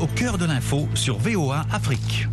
Au 0.00 0.06
cœur 0.06 0.38
de 0.38 0.44
l'info 0.46 0.88
sur 0.94 1.18
VOA 1.18 1.66
Afrique. 1.72 2.28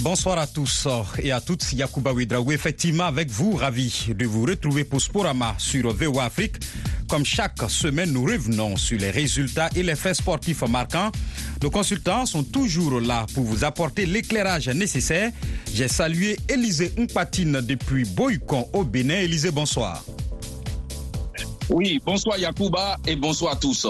Bonsoir 0.00 0.38
à 0.38 0.46
tous 0.46 0.86
et 1.22 1.32
à 1.32 1.40
toutes, 1.40 1.72
Yacouba 1.72 2.12
Ouedraoui. 2.12 2.54
Effectivement, 2.54 3.04
avec 3.04 3.30
vous, 3.30 3.56
ravi 3.56 4.08
de 4.08 4.26
vous 4.26 4.44
retrouver 4.44 4.84
pour 4.84 5.00
Sporama 5.00 5.54
sur 5.56 5.92
VOA 5.92 6.24
Afrique. 6.24 6.56
Comme 7.08 7.24
chaque 7.24 7.62
semaine, 7.68 8.12
nous 8.12 8.24
revenons 8.24 8.76
sur 8.76 8.98
les 8.98 9.10
résultats 9.10 9.70
et 9.74 9.82
les 9.82 9.96
faits 9.96 10.16
sportifs 10.16 10.62
marquants. 10.62 11.10
Nos 11.62 11.70
consultants 11.70 12.26
sont 12.26 12.42
toujours 12.44 13.00
là 13.00 13.26
pour 13.34 13.44
vous 13.44 13.64
apporter 13.64 14.06
l'éclairage 14.06 14.68
nécessaire. 14.68 15.32
J'ai 15.76 15.88
salué 15.88 16.38
Élisée 16.48 16.90
Mpatine 16.96 17.60
depuis 17.60 18.06
Boycon 18.06 18.66
au 18.72 18.82
Bénin. 18.82 19.20
Élisée, 19.20 19.50
bonsoir. 19.50 20.02
Oui, 21.68 22.00
bonsoir 22.02 22.38
Yacouba 22.38 22.96
et 23.06 23.14
bonsoir 23.14 23.52
à 23.52 23.56
tous. 23.56 23.86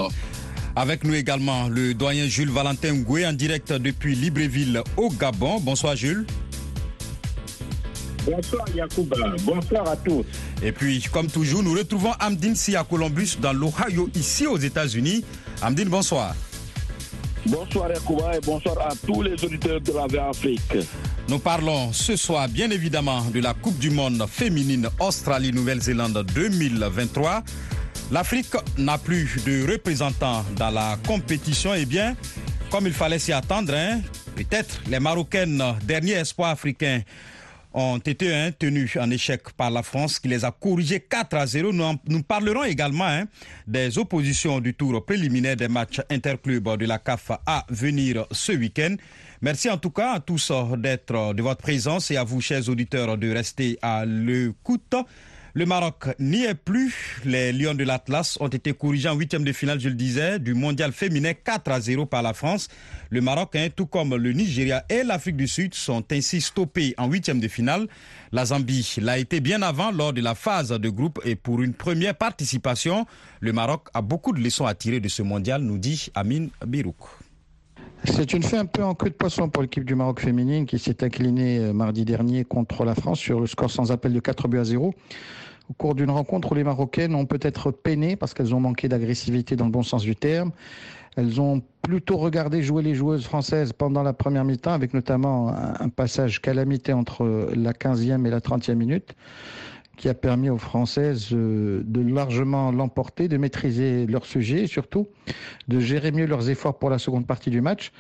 Avec 0.74 1.04
nous 1.04 1.14
également 1.14 1.68
le 1.68 1.94
doyen 1.94 2.26
Jules 2.26 2.50
Valentin 2.50 2.92
Ngoué 2.92 3.24
en 3.24 3.32
direct 3.32 3.72
depuis 3.72 4.16
Libreville 4.16 4.82
au 4.96 5.10
Gabon. 5.10 5.60
Bonsoir 5.60 5.94
Jules. 5.94 6.26
Bonsoir 8.24 8.64
Yacouba, 8.74 9.36
bonsoir 9.44 9.88
à 9.88 9.96
tous. 9.96 10.24
Et 10.64 10.72
puis, 10.72 11.00
comme 11.12 11.28
toujours, 11.28 11.62
nous 11.62 11.74
retrouvons 11.74 12.14
Amdine 12.18 12.56
Sia 12.56 12.82
Columbus 12.82 13.36
dans 13.40 13.52
l'Ohio, 13.52 14.10
ici 14.16 14.48
aux 14.48 14.58
États-Unis. 14.58 15.24
Amdine, 15.62 15.88
bonsoir. 15.88 16.34
Bonsoir 17.46 17.90
Yacouba 17.90 18.36
et 18.36 18.40
bonsoir 18.40 18.76
à 18.80 18.92
tous 19.06 19.22
les 19.22 19.34
auditeurs 19.44 19.80
de 19.80 19.92
la 19.92 20.08
VOA 20.08 20.30
Afrique. 20.30 20.78
Nous 21.28 21.40
parlons 21.40 21.92
ce 21.92 22.14
soir, 22.14 22.48
bien 22.48 22.70
évidemment, 22.70 23.22
de 23.24 23.40
la 23.40 23.52
Coupe 23.52 23.78
du 23.78 23.90
Monde 23.90 24.24
féminine 24.30 24.88
Australie-Nouvelle-Zélande 25.00 26.24
2023. 26.32 27.42
L'Afrique 28.12 28.54
n'a 28.78 28.96
plus 28.96 29.42
de 29.44 29.68
représentants 29.68 30.44
dans 30.56 30.70
la 30.70 30.96
compétition. 31.04 31.74
Eh 31.74 31.84
bien, 31.84 32.14
comme 32.70 32.86
il 32.86 32.92
fallait 32.92 33.18
s'y 33.18 33.32
attendre, 33.32 33.74
hein, 33.74 34.00
peut-être 34.36 34.80
les 34.88 35.00
Marocaines, 35.00 35.60
derniers 35.82 36.12
espoirs 36.12 36.50
africains, 36.50 37.02
ont 37.74 37.98
été 37.98 38.32
hein, 38.32 38.52
tenus 38.56 38.96
en 38.96 39.10
échec 39.10 39.50
par 39.56 39.72
la 39.72 39.82
France 39.82 40.20
qui 40.20 40.28
les 40.28 40.44
a 40.44 40.52
corrigés 40.52 41.00
4 41.00 41.34
à 41.34 41.46
0. 41.46 41.72
Nous, 41.72 41.84
nous 42.06 42.22
parlerons 42.22 42.62
également 42.62 43.04
hein, 43.04 43.24
des 43.66 43.98
oppositions 43.98 44.60
du 44.60 44.74
tour 44.74 45.04
préliminaire 45.04 45.56
des 45.56 45.68
matchs 45.68 46.00
interclubs 46.08 46.76
de 46.76 46.86
la 46.86 46.98
CAF 46.98 47.32
à 47.44 47.66
venir 47.68 48.26
ce 48.30 48.52
week-end. 48.52 48.94
Merci 49.42 49.68
en 49.70 49.78
tout 49.78 49.90
cas 49.90 50.12
à 50.14 50.20
tous 50.20 50.50
d'être 50.78 51.34
de 51.34 51.42
votre 51.42 51.60
présence 51.60 52.10
et 52.10 52.16
à 52.16 52.24
vous, 52.24 52.40
chers 52.40 52.68
auditeurs, 52.68 53.18
de 53.18 53.30
rester 53.30 53.78
à 53.82 54.04
l'écoute. 54.06 54.94
Le 55.56 55.64
Maroc 55.64 56.08
n'y 56.18 56.44
est 56.44 56.54
plus. 56.54 57.18
Les 57.24 57.50
Lions 57.50 57.72
de 57.72 57.82
l'Atlas 57.82 58.36
ont 58.40 58.48
été 58.48 58.74
corrigés 58.74 59.08
en 59.08 59.14
huitième 59.14 59.42
de 59.42 59.52
finale, 59.52 59.80
je 59.80 59.88
le 59.88 59.94
disais, 59.94 60.38
du 60.38 60.52
mondial 60.52 60.92
féminin 60.92 61.32
4 61.32 61.70
à 61.70 61.80
0 61.80 62.04
par 62.04 62.20
la 62.20 62.34
France. 62.34 62.68
Le 63.08 63.22
Maroc, 63.22 63.56
hein, 63.56 63.68
tout 63.74 63.86
comme 63.86 64.14
le 64.16 64.32
Nigeria 64.32 64.84
et 64.90 65.02
l'Afrique 65.02 65.38
du 65.38 65.48
Sud, 65.48 65.74
sont 65.74 66.04
ainsi 66.12 66.42
stoppés 66.42 66.94
en 66.98 67.08
huitième 67.08 67.40
de 67.40 67.48
finale. 67.48 67.88
La 68.32 68.44
Zambie 68.44 68.96
l'a 69.00 69.16
été 69.16 69.40
bien 69.40 69.62
avant 69.62 69.90
lors 69.90 70.12
de 70.12 70.20
la 70.20 70.34
phase 70.34 70.68
de 70.68 70.88
groupe 70.90 71.22
et 71.24 71.36
pour 71.36 71.62
une 71.62 71.72
première 71.72 72.16
participation, 72.16 73.06
le 73.40 73.54
Maroc 73.54 73.88
a 73.94 74.02
beaucoup 74.02 74.32
de 74.32 74.40
leçons 74.40 74.66
à 74.66 74.74
tirer 74.74 75.00
de 75.00 75.08
ce 75.08 75.22
mondial, 75.22 75.62
nous 75.62 75.78
dit 75.78 76.10
Amin 76.14 76.48
Birouk. 76.66 77.25
C'est 78.06 78.32
une 78.32 78.42
fin 78.42 78.60
un 78.60 78.66
peu 78.66 78.82
en 78.82 78.94
queue 78.94 79.10
de 79.10 79.14
poisson 79.14 79.48
pour 79.48 79.62
l'équipe 79.62 79.84
du 79.84 79.94
Maroc 79.94 80.20
féminine 80.20 80.64
qui 80.64 80.78
s'est 80.78 81.04
inclinée 81.04 81.72
mardi 81.72 82.04
dernier 82.04 82.44
contre 82.44 82.84
la 82.84 82.94
France 82.94 83.18
sur 83.18 83.40
le 83.40 83.46
score 83.46 83.70
sans 83.70 83.92
appel 83.92 84.12
de 84.12 84.20
4 84.20 84.48
buts 84.48 84.58
à 84.58 84.64
0 84.64 84.94
au 85.68 85.72
cours 85.74 85.94
d'une 85.94 86.10
rencontre 86.10 86.52
où 86.52 86.54
les 86.54 86.64
Marocaines 86.64 87.14
ont 87.14 87.26
peut-être 87.26 87.70
peiné 87.70 88.16
parce 88.16 88.34
qu'elles 88.34 88.54
ont 88.54 88.60
manqué 88.60 88.88
d'agressivité 88.88 89.56
dans 89.56 89.64
le 89.64 89.70
bon 89.70 89.82
sens 89.82 90.02
du 90.02 90.14
terme. 90.14 90.52
Elles 91.16 91.40
ont 91.40 91.62
plutôt 91.82 92.18
regardé 92.18 92.62
jouer 92.62 92.82
les 92.82 92.94
joueuses 92.94 93.24
françaises 93.24 93.72
pendant 93.72 94.02
la 94.02 94.12
première 94.12 94.44
mi-temps, 94.44 94.72
avec 94.72 94.92
notamment 94.92 95.48
un 95.48 95.88
passage 95.88 96.42
calamité 96.42 96.92
entre 96.92 97.50
la 97.54 97.72
15e 97.72 98.26
et 98.26 98.30
la 98.30 98.40
30e 98.40 98.74
minute, 98.74 99.14
qui 99.96 100.08
a 100.08 100.14
permis 100.14 100.50
aux 100.50 100.58
Françaises 100.58 101.30
de 101.32 102.00
largement 102.00 102.70
l'emporter, 102.70 103.28
de 103.28 103.36
maîtriser 103.36 104.06
leur 104.06 104.26
sujet 104.26 104.64
et 104.64 104.66
surtout 104.66 105.08
de 105.68 105.80
gérer 105.80 106.12
mieux 106.12 106.26
leurs 106.26 106.50
efforts 106.50 106.78
pour 106.78 106.90
la 106.90 106.98
seconde 106.98 107.26
partie 107.26 107.50
du 107.50 107.60
match. 107.60 107.92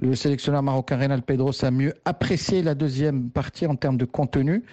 Le 0.00 0.14
sélectionneur 0.14 0.62
marocain 0.62 0.96
Reynal 0.96 1.22
Pedros 1.22 1.64
a 1.64 1.70
mieux 1.70 1.94
apprécié 2.04 2.62
la 2.62 2.74
deuxième 2.74 3.30
partie 3.30 3.66
en 3.66 3.76
termes 3.76 3.98
de 3.98 4.04
contenu 4.04 4.64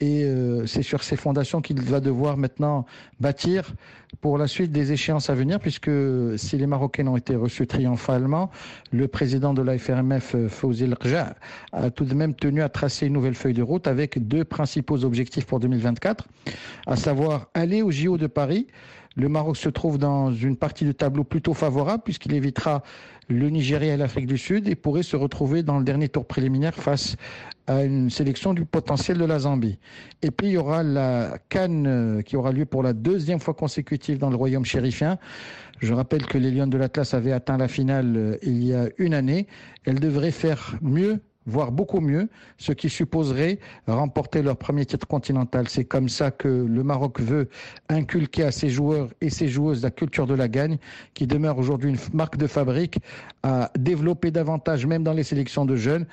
et 0.00 0.24
euh, 0.24 0.66
c'est 0.66 0.82
sur 0.82 1.02
ces 1.02 1.16
fondations 1.16 1.62
qu'il 1.62 1.80
va 1.80 2.00
devoir 2.00 2.36
maintenant 2.36 2.84
bâtir 3.18 3.72
pour 4.20 4.38
la 4.38 4.46
suite 4.46 4.72
des 4.72 4.92
échéances 4.92 5.30
à 5.30 5.34
venir, 5.34 5.58
puisque 5.58 5.90
si 6.36 6.56
les 6.56 6.66
Marocains 6.66 7.06
ont 7.06 7.16
été 7.16 7.34
reçus 7.34 7.66
triomphalement, 7.66 8.50
le 8.92 9.08
président 9.08 9.54
de 9.54 9.62
la 9.62 9.78
FRMF, 9.78 10.36
Fawzi 10.48 10.86
Rja, 10.86 11.34
a 11.72 11.90
tout 11.90 12.04
de 12.04 12.14
même 12.14 12.34
tenu 12.34 12.62
à 12.62 12.68
tracer 12.68 13.06
une 13.06 13.14
nouvelle 13.14 13.34
feuille 13.34 13.54
de 13.54 13.62
route 13.62 13.86
avec 13.86 14.26
deux 14.26 14.44
principaux 14.44 15.04
objectifs 15.04 15.46
pour 15.46 15.60
2024, 15.60 16.26
à 16.86 16.96
savoir 16.96 17.48
aller 17.54 17.82
au 17.82 17.90
JO 17.90 18.16
de 18.18 18.26
Paris. 18.26 18.66
Le 19.16 19.30
Maroc 19.30 19.56
se 19.56 19.70
trouve 19.70 19.96
dans 19.96 20.30
une 20.30 20.56
partie 20.56 20.84
de 20.84 20.92
tableau 20.92 21.24
plutôt 21.24 21.54
favorable, 21.54 22.02
puisqu'il 22.04 22.34
évitera 22.34 22.82
le 23.28 23.48
Nigeria 23.48 23.94
et 23.94 23.96
l'Afrique 23.96 24.26
du 24.26 24.38
Sud 24.38 24.68
et 24.68 24.74
pourrait 24.74 25.02
se 25.02 25.16
retrouver 25.16 25.62
dans 25.62 25.78
le 25.78 25.84
dernier 25.84 26.08
tour 26.08 26.26
préliminaire 26.26 26.74
face 26.74 27.16
à 27.66 27.82
une 27.82 28.10
sélection 28.10 28.54
du 28.54 28.64
potentiel 28.64 29.18
de 29.18 29.24
la 29.24 29.40
Zambie. 29.40 29.78
Et 30.22 30.30
puis 30.30 30.48
il 30.48 30.52
y 30.52 30.56
aura 30.58 30.82
la 30.82 31.38
Cannes 31.48 32.22
qui 32.24 32.36
aura 32.36 32.52
lieu 32.52 32.66
pour 32.66 32.82
la 32.82 32.92
deuxième 32.92 33.40
fois 33.40 33.54
consécutive 33.54 34.18
dans 34.18 34.30
le 34.30 34.36
royaume 34.36 34.64
chérifien. 34.64 35.18
Je 35.80 35.92
rappelle 35.92 36.26
que 36.26 36.38
les 36.38 36.50
Lions 36.50 36.66
de 36.66 36.76
l'Atlas 36.76 37.14
avaient 37.14 37.32
atteint 37.32 37.56
la 37.56 37.68
finale 37.68 38.38
il 38.42 38.62
y 38.62 38.74
a 38.74 38.88
une 38.98 39.14
année. 39.14 39.46
Elles 39.84 39.98
devraient 40.00 40.30
faire 40.30 40.76
mieux 40.80 41.20
voire 41.46 41.72
beaucoup 41.72 42.00
mieux, 42.00 42.28
ce 42.58 42.72
qui 42.72 42.90
supposerait 42.90 43.58
remporter 43.86 44.42
leur 44.42 44.56
premier 44.56 44.84
titre 44.84 45.06
continental. 45.06 45.68
C'est 45.68 45.84
comme 45.84 46.08
ça 46.08 46.30
que 46.30 46.48
le 46.48 46.82
Maroc 46.82 47.20
veut 47.20 47.48
inculquer 47.88 48.44
à 48.44 48.52
ses 48.52 48.68
joueurs 48.68 49.08
et 49.20 49.30
ses 49.30 49.48
joueuses 49.48 49.82
la 49.82 49.90
culture 49.90 50.26
de 50.26 50.34
la 50.34 50.48
gagne, 50.48 50.78
qui 51.14 51.26
demeure 51.26 51.58
aujourd'hui 51.58 51.90
une 51.90 51.98
marque 52.12 52.36
de 52.36 52.46
fabrique, 52.46 52.98
à 53.42 53.70
développer 53.78 54.30
davantage, 54.30 54.86
même 54.86 55.02
dans 55.02 55.12
les 55.12 55.24
sélections 55.24 55.64
de 55.64 55.76
jeunes. 55.76 56.06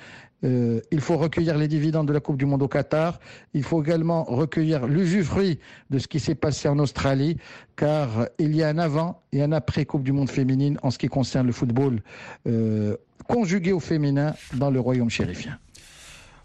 Euh, 0.44 0.80
il 0.90 1.00
faut 1.00 1.16
recueillir 1.16 1.56
les 1.56 1.68
dividendes 1.68 2.08
de 2.08 2.12
la 2.12 2.20
Coupe 2.20 2.36
du 2.36 2.46
Monde 2.46 2.62
au 2.62 2.68
Qatar. 2.68 3.18
Il 3.54 3.62
faut 3.62 3.82
également 3.82 4.24
recueillir 4.24 4.86
l'usufruit 4.86 5.58
de 5.90 5.98
ce 5.98 6.06
qui 6.06 6.20
s'est 6.20 6.34
passé 6.34 6.68
en 6.68 6.78
Australie, 6.78 7.38
car 7.76 8.28
il 8.38 8.54
y 8.54 8.62
a 8.62 8.68
un 8.68 8.78
avant 8.78 9.22
et 9.32 9.42
un 9.42 9.52
après 9.52 9.84
Coupe 9.84 10.04
du 10.04 10.12
Monde 10.12 10.30
féminine 10.30 10.78
en 10.82 10.90
ce 10.90 10.98
qui 10.98 11.08
concerne 11.08 11.46
le 11.46 11.52
football 11.52 12.02
euh, 12.46 12.96
conjugué 13.26 13.72
au 13.72 13.80
féminin 13.80 14.34
dans 14.54 14.70
le 14.70 14.80
royaume 14.80 15.10
chérifien. 15.10 15.58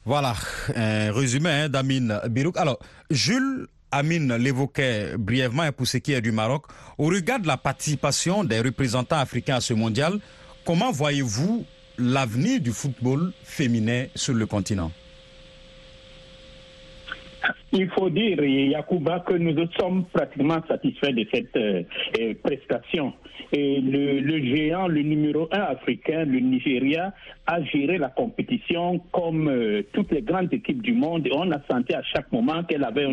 Voilà, 0.05 0.33
un 0.75 1.11
résumé 1.11 1.49
hein, 1.49 2.27
Birouk. 2.29 2.57
Alors, 2.57 2.79
Jules 3.11 3.67
Amin 3.91 4.37
l'évoquait 4.37 5.17
brièvement 5.17 5.71
pour 5.71 5.87
ce 5.87 5.97
qui 5.97 6.13
est 6.13 6.21
du 6.21 6.31
Maroc. 6.31 6.65
Au 6.97 7.05
regard 7.05 7.39
de 7.39 7.47
la 7.47 7.57
participation 7.57 8.43
des 8.43 8.61
représentants 8.61 9.17
africains 9.17 9.55
à 9.55 9.61
ce 9.61 9.73
mondial, 9.73 10.19
comment 10.63 10.91
voyez-vous 10.91 11.65
l'avenir 11.99 12.61
du 12.61 12.71
football 12.71 13.31
féminin 13.43 14.05
sur 14.15 14.33
le 14.33 14.45
continent 14.45 14.91
il 17.71 17.89
faut 17.89 18.09
dire, 18.09 18.43
Yacouba, 18.43 19.19
que 19.19 19.33
nous 19.33 19.55
sommes 19.79 20.05
pratiquement 20.11 20.57
satisfaits 20.67 21.11
de 21.11 21.25
cette 21.31 21.55
euh, 21.55 21.83
prestation. 22.43 23.13
Et 23.51 23.79
le, 23.81 24.43
géant, 24.43 24.87
le 24.87 25.01
numéro 25.01 25.47
un 25.51 25.61
africain, 25.61 26.25
le 26.25 26.39
Nigeria, 26.39 27.13
a 27.47 27.63
géré 27.63 27.97
la 27.97 28.09
compétition 28.09 28.99
comme 29.11 29.47
euh, 29.47 29.83
toutes 29.93 30.11
les 30.11 30.21
grandes 30.21 30.53
équipes 30.53 30.81
du 30.81 30.93
monde. 30.93 31.27
On 31.31 31.51
a 31.51 31.61
senti 31.69 31.93
à 31.93 32.03
chaque 32.03 32.31
moment 32.31 32.63
qu'elle 32.63 32.83
avait 32.83 33.07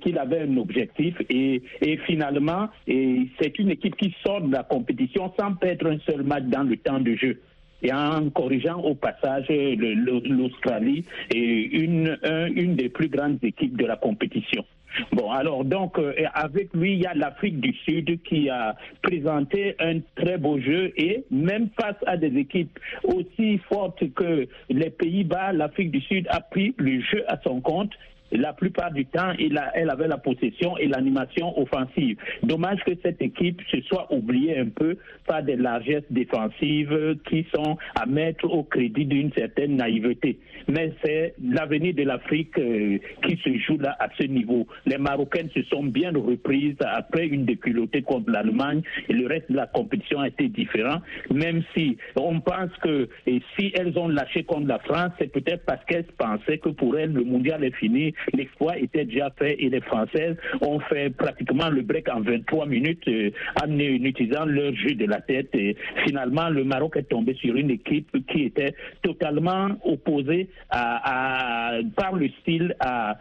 qu'il 0.00 0.18
avait 0.18 0.42
un 0.42 0.56
objectif. 0.56 1.14
Et, 1.30 1.62
finalement, 2.06 2.68
c'est 2.86 3.58
une 3.58 3.70
équipe 3.70 3.96
qui 3.96 4.14
sort 4.24 4.40
de 4.40 4.52
la 4.52 4.62
compétition 4.62 5.32
sans 5.38 5.54
perdre 5.54 5.90
un 5.90 5.98
seul 6.06 6.22
match 6.22 6.44
dans 6.44 6.62
le 6.62 6.76
temps 6.76 7.00
de 7.00 7.14
jeu 7.14 7.40
et 7.82 7.92
en 7.92 8.30
corrigeant 8.30 8.80
au 8.80 8.94
passage 8.94 9.46
l'Australie 9.48 11.04
une, 11.32 12.18
une 12.54 12.76
des 12.76 12.88
plus 12.88 13.08
grandes 13.08 13.38
équipes 13.42 13.76
de 13.76 13.86
la 13.86 13.96
compétition. 13.96 14.64
Bon, 15.12 15.30
alors 15.30 15.64
donc, 15.64 15.98
euh, 15.98 16.12
avec 16.34 16.74
lui, 16.74 16.94
il 16.94 17.02
y 17.02 17.06
a 17.06 17.14
l'Afrique 17.14 17.60
du 17.60 17.72
Sud 17.84 18.22
qui 18.22 18.48
a 18.48 18.74
présenté 19.02 19.76
un 19.78 20.00
très 20.16 20.38
beau 20.38 20.58
jeu 20.58 20.92
et 20.96 21.24
même 21.30 21.68
face 21.80 21.96
à 22.06 22.16
des 22.16 22.36
équipes 22.38 22.78
aussi 23.04 23.58
fortes 23.68 24.12
que 24.14 24.48
les 24.68 24.90
Pays-Bas, 24.90 25.52
l'Afrique 25.52 25.90
du 25.90 26.00
Sud 26.00 26.26
a 26.30 26.40
pris 26.40 26.74
le 26.78 27.00
jeu 27.00 27.24
à 27.28 27.38
son 27.44 27.60
compte 27.60 27.92
la 28.32 28.52
plupart 28.52 28.92
du 28.92 29.06
temps, 29.06 29.32
elle 29.74 29.90
avait 29.90 30.08
la 30.08 30.18
possession 30.18 30.76
et 30.78 30.86
l'animation 30.86 31.58
offensive. 31.58 32.18
Dommage 32.42 32.80
que 32.84 32.92
cette 33.02 33.20
équipe 33.22 33.60
se 33.70 33.80
soit 33.82 34.12
oubliée 34.12 34.58
un 34.58 34.68
peu 34.68 34.96
par 35.26 35.42
des 35.42 35.56
largesses 35.56 36.10
défensives 36.10 37.16
qui 37.28 37.46
sont 37.54 37.76
à 37.94 38.06
mettre 38.06 38.44
au 38.44 38.64
crédit 38.64 39.06
d'une 39.06 39.32
certaine 39.32 39.76
naïveté. 39.76 40.38
Mais 40.68 40.92
c'est 41.02 41.34
l'avenir 41.42 41.94
de 41.94 42.02
l'Afrique 42.02 42.58
euh, 42.58 42.98
qui 43.24 43.36
se 43.42 43.56
joue 43.58 43.78
là 43.78 43.96
à 43.98 44.08
ce 44.18 44.24
niveau. 44.24 44.66
Les 44.86 44.98
Marocaines 44.98 45.50
se 45.54 45.62
sont 45.64 45.84
bien 45.84 46.12
reprises 46.12 46.76
après 46.80 47.26
une 47.26 47.44
déculottée 47.44 48.02
contre 48.02 48.30
l'Allemagne 48.30 48.82
et 49.08 49.12
le 49.12 49.26
reste 49.26 49.50
de 49.50 49.56
la 49.56 49.66
compétition 49.66 50.20
a 50.20 50.28
été 50.28 50.48
différent, 50.48 51.00
même 51.32 51.62
si 51.74 51.96
on 52.16 52.40
pense 52.40 52.70
que 52.82 53.08
si 53.58 53.72
elles 53.74 53.98
ont 53.98 54.08
lâché 54.08 54.44
contre 54.44 54.66
la 54.66 54.78
France, 54.78 55.12
c'est 55.18 55.32
peut-être 55.32 55.64
parce 55.64 55.84
qu'elles 55.86 56.04
pensaient 56.18 56.58
que 56.58 56.70
pour 56.70 56.98
elles, 56.98 57.12
le 57.12 57.24
mondial 57.24 57.64
est 57.64 57.74
fini 57.76 58.14
l'exploit 58.34 58.76
était 58.78 59.04
déjà 59.04 59.30
fait 59.38 59.56
et 59.62 59.68
les 59.68 59.80
Françaises 59.80 60.36
ont 60.60 60.80
fait 60.80 61.10
pratiquement 61.10 61.68
le 61.68 61.82
break 61.82 62.08
en 62.08 62.20
23 62.20 62.66
minutes 62.66 63.06
euh, 63.08 63.30
en 63.62 63.78
utilisant 63.78 64.44
leur 64.44 64.74
jeu 64.74 64.94
de 64.94 65.06
la 65.06 65.20
tête. 65.20 65.54
Finalement, 66.06 66.48
le 66.48 66.64
Maroc 66.64 66.96
est 66.96 67.08
tombé 67.08 67.34
sur 67.34 67.54
une 67.56 67.70
équipe 67.70 68.10
qui 68.26 68.44
était 68.44 68.74
totalement 69.02 69.68
opposée 69.84 70.48
par 70.70 72.14
le 72.14 72.28
style 72.40 72.74
à 72.80 73.16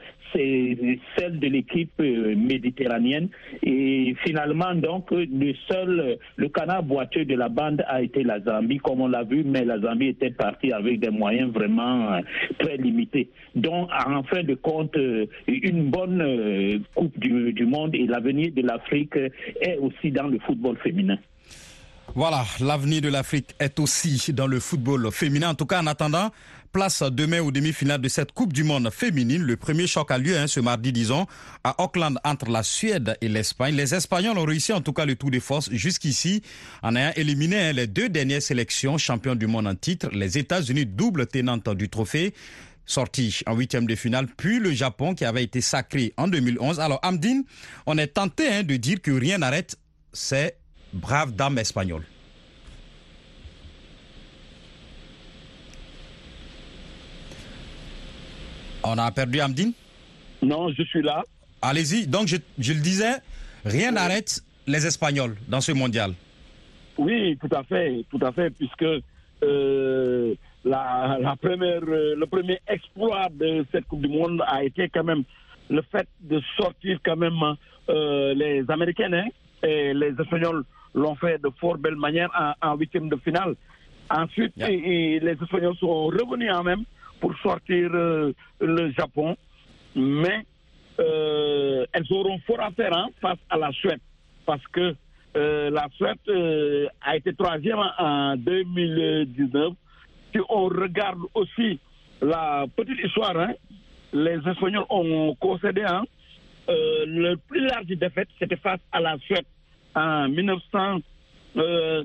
celle 1.17 1.39
de 1.39 1.47
l'équipe 1.47 1.91
euh, 1.99 2.35
méditerranéenne. 2.35 3.29
Et 3.63 4.15
finalement, 4.25 4.73
donc, 4.75 5.11
le 5.11 5.53
seul, 5.69 6.17
le 6.35 6.49
canard 6.49 6.83
boiteux 6.83 7.25
de 7.25 7.35
la 7.35 7.49
bande 7.49 7.83
a 7.87 8.01
été 8.01 8.23
la 8.23 8.39
Zambie, 8.41 8.77
comme 8.77 9.01
on 9.01 9.07
l'a 9.07 9.23
vu, 9.23 9.43
mais 9.43 9.65
la 9.65 9.79
Zambie 9.79 10.07
était 10.09 10.31
partie 10.31 10.71
avec 10.71 10.99
des 10.99 11.09
moyens 11.09 11.51
vraiment 11.51 12.13
euh, 12.13 12.19
très 12.59 12.77
limités. 12.77 13.29
Donc, 13.55 13.89
en 13.91 14.23
fin 14.23 14.43
de 14.43 14.55
compte, 14.55 14.86
euh, 14.95 15.25
une 15.47 15.89
bonne 15.89 16.83
Coupe 16.95 17.17
du, 17.19 17.65
Monde 17.65 17.95
et 17.95 18.05
l'avenir 18.05 18.51
de 18.55 18.61
l'Afrique 18.61 19.15
est 19.61 19.77
aussi 19.77 20.11
dans 20.11 20.27
le 20.27 20.39
football 20.39 20.77
féminin. 20.77 21.17
Voilà, 22.15 22.45
l'avenir 22.61 23.01
de 23.01 23.09
l'Afrique 23.09 23.53
est 23.59 23.79
aussi 23.79 24.33
dans 24.33 24.47
le 24.47 24.59
football 24.59 25.11
féminin. 25.11 25.49
En 25.49 25.55
tout 25.55 25.65
cas, 25.65 25.81
en 25.81 25.87
attendant, 25.87 26.31
place 26.71 27.03
demain 27.03 27.41
aux 27.41 27.51
demi-finales 27.51 28.01
de 28.01 28.07
cette 28.07 28.31
Coupe 28.31 28.53
du 28.53 28.63
Monde 28.63 28.89
féminine. 28.91 29.43
Le 29.43 29.57
premier 29.57 29.87
choc 29.87 30.11
a 30.11 30.17
lieu 30.17 30.37
hein, 30.37 30.47
ce 30.47 30.59
mardi, 30.59 30.91
disons, 30.91 31.25
à 31.63 31.81
Auckland 31.81 32.17
entre 32.23 32.49
la 32.49 32.63
Suède 32.63 33.17
et 33.21 33.27
l'Espagne. 33.27 33.75
Les 33.75 33.93
Espagnols 33.93 34.37
ont 34.37 34.45
réussi 34.45 34.73
en 34.73 34.81
tout 34.81 34.93
cas 34.93 35.05
le 35.05 35.15
tour 35.15 35.31
de 35.31 35.39
force 35.39 35.69
jusqu'ici 35.71 36.41
en 36.81 36.95
ayant 36.95 37.13
éliminé 37.15 37.59
hein, 37.59 37.73
les 37.73 37.87
deux 37.87 38.09
dernières 38.09 38.41
sélections 38.41 38.97
championnes 38.97 39.37
du 39.37 39.47
monde 39.47 39.67
en 39.67 39.75
titre, 39.75 40.09
les 40.11 40.37
États-Unis 40.37 40.85
double 40.85 41.27
tenante 41.27 41.69
du 41.69 41.89
trophée 41.89 42.33
sorti 42.87 43.41
en 43.45 43.55
huitième 43.55 43.85
de 43.85 43.93
finale, 43.93 44.25
puis 44.35 44.59
le 44.59 44.71
Japon 44.71 45.13
qui 45.13 45.25
avait 45.25 45.43
été 45.43 45.61
sacré 45.61 46.13
en 46.17 46.27
2011. 46.27 46.79
Alors 46.79 46.99
Amdine, 47.03 47.43
on 47.85 47.97
est 47.99 48.07
tenté 48.07 48.47
hein, 48.47 48.63
de 48.63 48.75
dire 48.77 48.99
que 49.01 49.11
rien 49.11 49.37
n'arrête 49.37 49.77
ces 50.13 50.53
braves 50.93 51.33
dames 51.33 51.59
espagnoles. 51.59 52.05
On 58.83 58.97
a 58.97 59.11
perdu 59.11 59.41
Amdine? 59.41 59.73
Non, 60.41 60.71
je 60.71 60.83
suis 60.83 61.01
là. 61.01 61.23
Allez-y. 61.61 62.07
Donc, 62.07 62.27
je, 62.27 62.37
le 62.73 62.79
disais, 62.79 63.15
rien 63.65 63.91
n'arrête 63.91 64.41
les 64.65 64.85
Espagnols 64.85 65.35
dans 65.47 65.61
ce 65.61 65.71
mondial. 65.71 66.13
Oui, 66.97 67.37
tout 67.37 67.53
à 67.55 67.63
fait, 67.63 68.05
tout 68.09 68.19
à 68.21 68.31
fait, 68.31 68.49
puisque 68.51 68.85
euh, 69.43 70.35
la, 70.67 71.35
première, 71.41 71.81
euh, 71.87 72.15
le 72.15 72.25
premier 72.25 72.59
exploit 72.67 73.27
de 73.31 73.65
cette 73.71 73.85
Coupe 73.87 74.01
du 74.01 74.07
Monde 74.09 74.43
a 74.47 74.63
été 74.63 74.89
quand 74.89 75.03
même 75.03 75.23
le 75.69 75.81
fait 75.91 76.07
de 76.21 76.41
sortir 76.57 76.99
quand 77.03 77.15
même 77.15 77.39
euh, 77.89 78.33
les 78.33 78.63
Américains 78.69 79.11
hein, 79.13 79.27
et 79.63 79.93
les 79.93 80.13
Espagnols 80.19 80.63
l'ont 80.93 81.15
fait 81.15 81.41
de 81.41 81.49
fort 81.59 81.77
belle 81.77 81.95
manière 81.95 82.29
en 82.61 82.75
huitième 82.75 83.09
de 83.09 83.17
finale. 83.17 83.55
Ensuite, 84.09 84.53
les 84.57 85.37
Espagnols 85.41 85.75
sont 85.77 86.05
revenus 86.05 86.51
en 86.53 86.63
même 86.63 86.83
pour 87.19 87.37
sortir 87.39 87.89
euh, 87.93 88.31
le 88.61 88.91
Japon, 88.91 89.35
mais 89.95 90.45
euh, 90.99 91.85
elles 91.91 92.05
auront 92.11 92.39
fort 92.45 92.61
à 92.61 92.71
faire 92.71 92.95
hein, 92.95 93.07
face 93.21 93.39
à 93.49 93.57
la 93.57 93.71
Suède, 93.71 93.99
parce 94.45 94.65
que 94.67 94.95
la 95.35 95.87
Suède 95.95 96.17
a 97.01 97.15
été 97.15 97.31
troisième 97.35 97.77
en 97.99 98.35
2019. 98.37 99.73
On 100.49 100.65
regarde 100.65 101.19
aussi 101.33 101.79
la 102.21 102.65
petite 102.75 102.99
histoire, 103.03 103.37
hein, 103.37 103.53
les 104.13 104.37
Espagnols 104.47 104.85
ont 104.89 105.35
concédé 105.35 105.83
hein, 105.83 106.03
le 106.67 107.35
plus 107.35 107.61
large 107.65 107.87
défaite, 107.87 108.27
c'était 108.39 108.57
face 108.57 108.79
à 108.91 108.99
la 108.99 109.17
Suède 109.19 109.45
en 109.95 110.27
1900. 110.27 110.99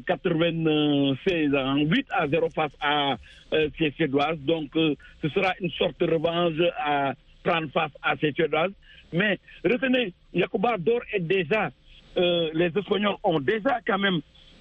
96 0.06 1.54
en 1.54 1.76
8 1.76 2.06
à 2.10 2.26
0 2.26 2.48
face 2.50 2.72
à 2.80 3.16
euh, 3.52 3.68
ces 3.78 3.90
Suédoises. 3.92 4.38
Donc, 4.40 4.74
euh, 4.76 4.94
ce 5.20 5.28
sera 5.28 5.52
une 5.60 5.70
sorte 5.70 6.00
de 6.00 6.10
revanche 6.10 6.54
à 6.78 7.14
prendre 7.42 7.70
face 7.70 7.92
à 8.02 8.16
ces 8.16 8.32
Suédoises. 8.32 8.72
Mais 9.12 9.38
retenez, 9.64 10.14
Yacouba 10.32 10.76
Dor 10.78 11.00
est 11.12 11.20
déjà, 11.20 11.70
euh, 12.16 12.50
les 12.54 12.66
Espagnols 12.66 13.16
ont 13.22 13.40
déjà 13.40 13.80
quand 13.86 13.98
même 13.98 14.20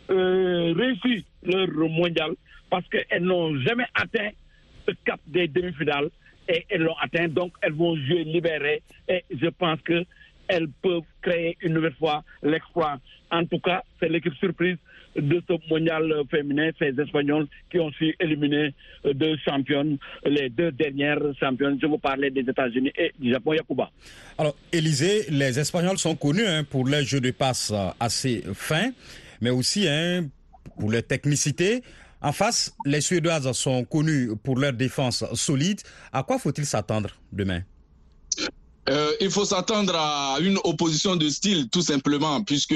réussi 0.09 1.25
leur 1.43 1.89
mondial 1.89 2.31
parce 2.71 2.87
qu'elles 2.87 3.23
n'ont 3.23 3.55
jamais 3.59 3.85
atteint 3.93 4.29
ce 4.87 4.93
cap 5.05 5.19
des 5.27 5.47
demi-finales 5.47 6.09
et 6.47 6.65
elles 6.69 6.81
l'ont 6.81 6.95
atteint. 6.99 7.27
Donc, 7.27 7.53
elles 7.61 7.73
vont 7.73 7.95
jouer 7.95 8.23
libérées 8.23 8.81
et 9.07 9.23
je 9.29 9.47
pense 9.47 9.79
que 9.81 10.03
elles 10.47 10.67
peuvent 10.81 11.03
créer 11.21 11.57
une 11.61 11.73
nouvelle 11.73 11.93
fois 11.93 12.23
l'exploit. 12.41 12.97
En 13.29 13.45
tout 13.45 13.59
cas, 13.59 13.83
c'est 13.99 14.09
l'équipe 14.09 14.33
surprise 14.35 14.77
de 15.15 15.41
ce 15.47 15.53
mondial 15.69 16.13
féminin, 16.29 16.71
ces 16.79 16.93
Espagnols 16.99 17.47
qui 17.69 17.79
ont 17.79 17.91
su 17.91 18.15
éliminer 18.19 18.73
deux 19.13 19.37
championnes, 19.45 19.97
les 20.25 20.49
deux 20.49 20.71
dernières 20.71 21.19
championnes. 21.39 21.77
Je 21.81 21.87
vous 21.87 21.97
parlais 21.97 22.31
des 22.31 22.41
États-Unis 22.41 22.91
et 22.97 23.11
du 23.19 23.31
Japon, 23.31 23.53
Yakuba. 23.53 23.89
Alors, 24.37 24.55
Élisée, 24.71 25.25
les 25.29 25.59
Espagnols 25.59 25.97
sont 25.97 26.15
connus 26.15 26.45
hein, 26.45 26.63
pour 26.63 26.85
leur 26.85 27.03
jeu 27.03 27.19
de 27.19 27.31
passe 27.31 27.73
assez 27.99 28.43
fin, 28.53 28.91
mais 29.41 29.49
aussi 29.49 29.87
hein, 29.87 30.25
pour 30.77 30.91
leur 30.91 31.03
technicité. 31.03 31.81
En 32.21 32.31
face, 32.31 32.73
les 32.85 33.01
Suédoises 33.01 33.51
sont 33.53 33.83
connues 33.83 34.35
pour 34.43 34.57
leur 34.57 34.73
défense 34.73 35.25
solide. 35.33 35.81
À 36.11 36.21
quoi 36.23 36.37
faut-il 36.37 36.65
s'attendre 36.65 37.09
demain? 37.31 37.61
Euh, 38.89 39.11
il 39.21 39.29
faut 39.29 39.45
s'attendre 39.45 39.95
à 39.95 40.37
une 40.41 40.57
opposition 40.63 41.15
de 41.15 41.29
style, 41.29 41.69
tout 41.69 41.83
simplement, 41.83 42.41
puisque 42.43 42.75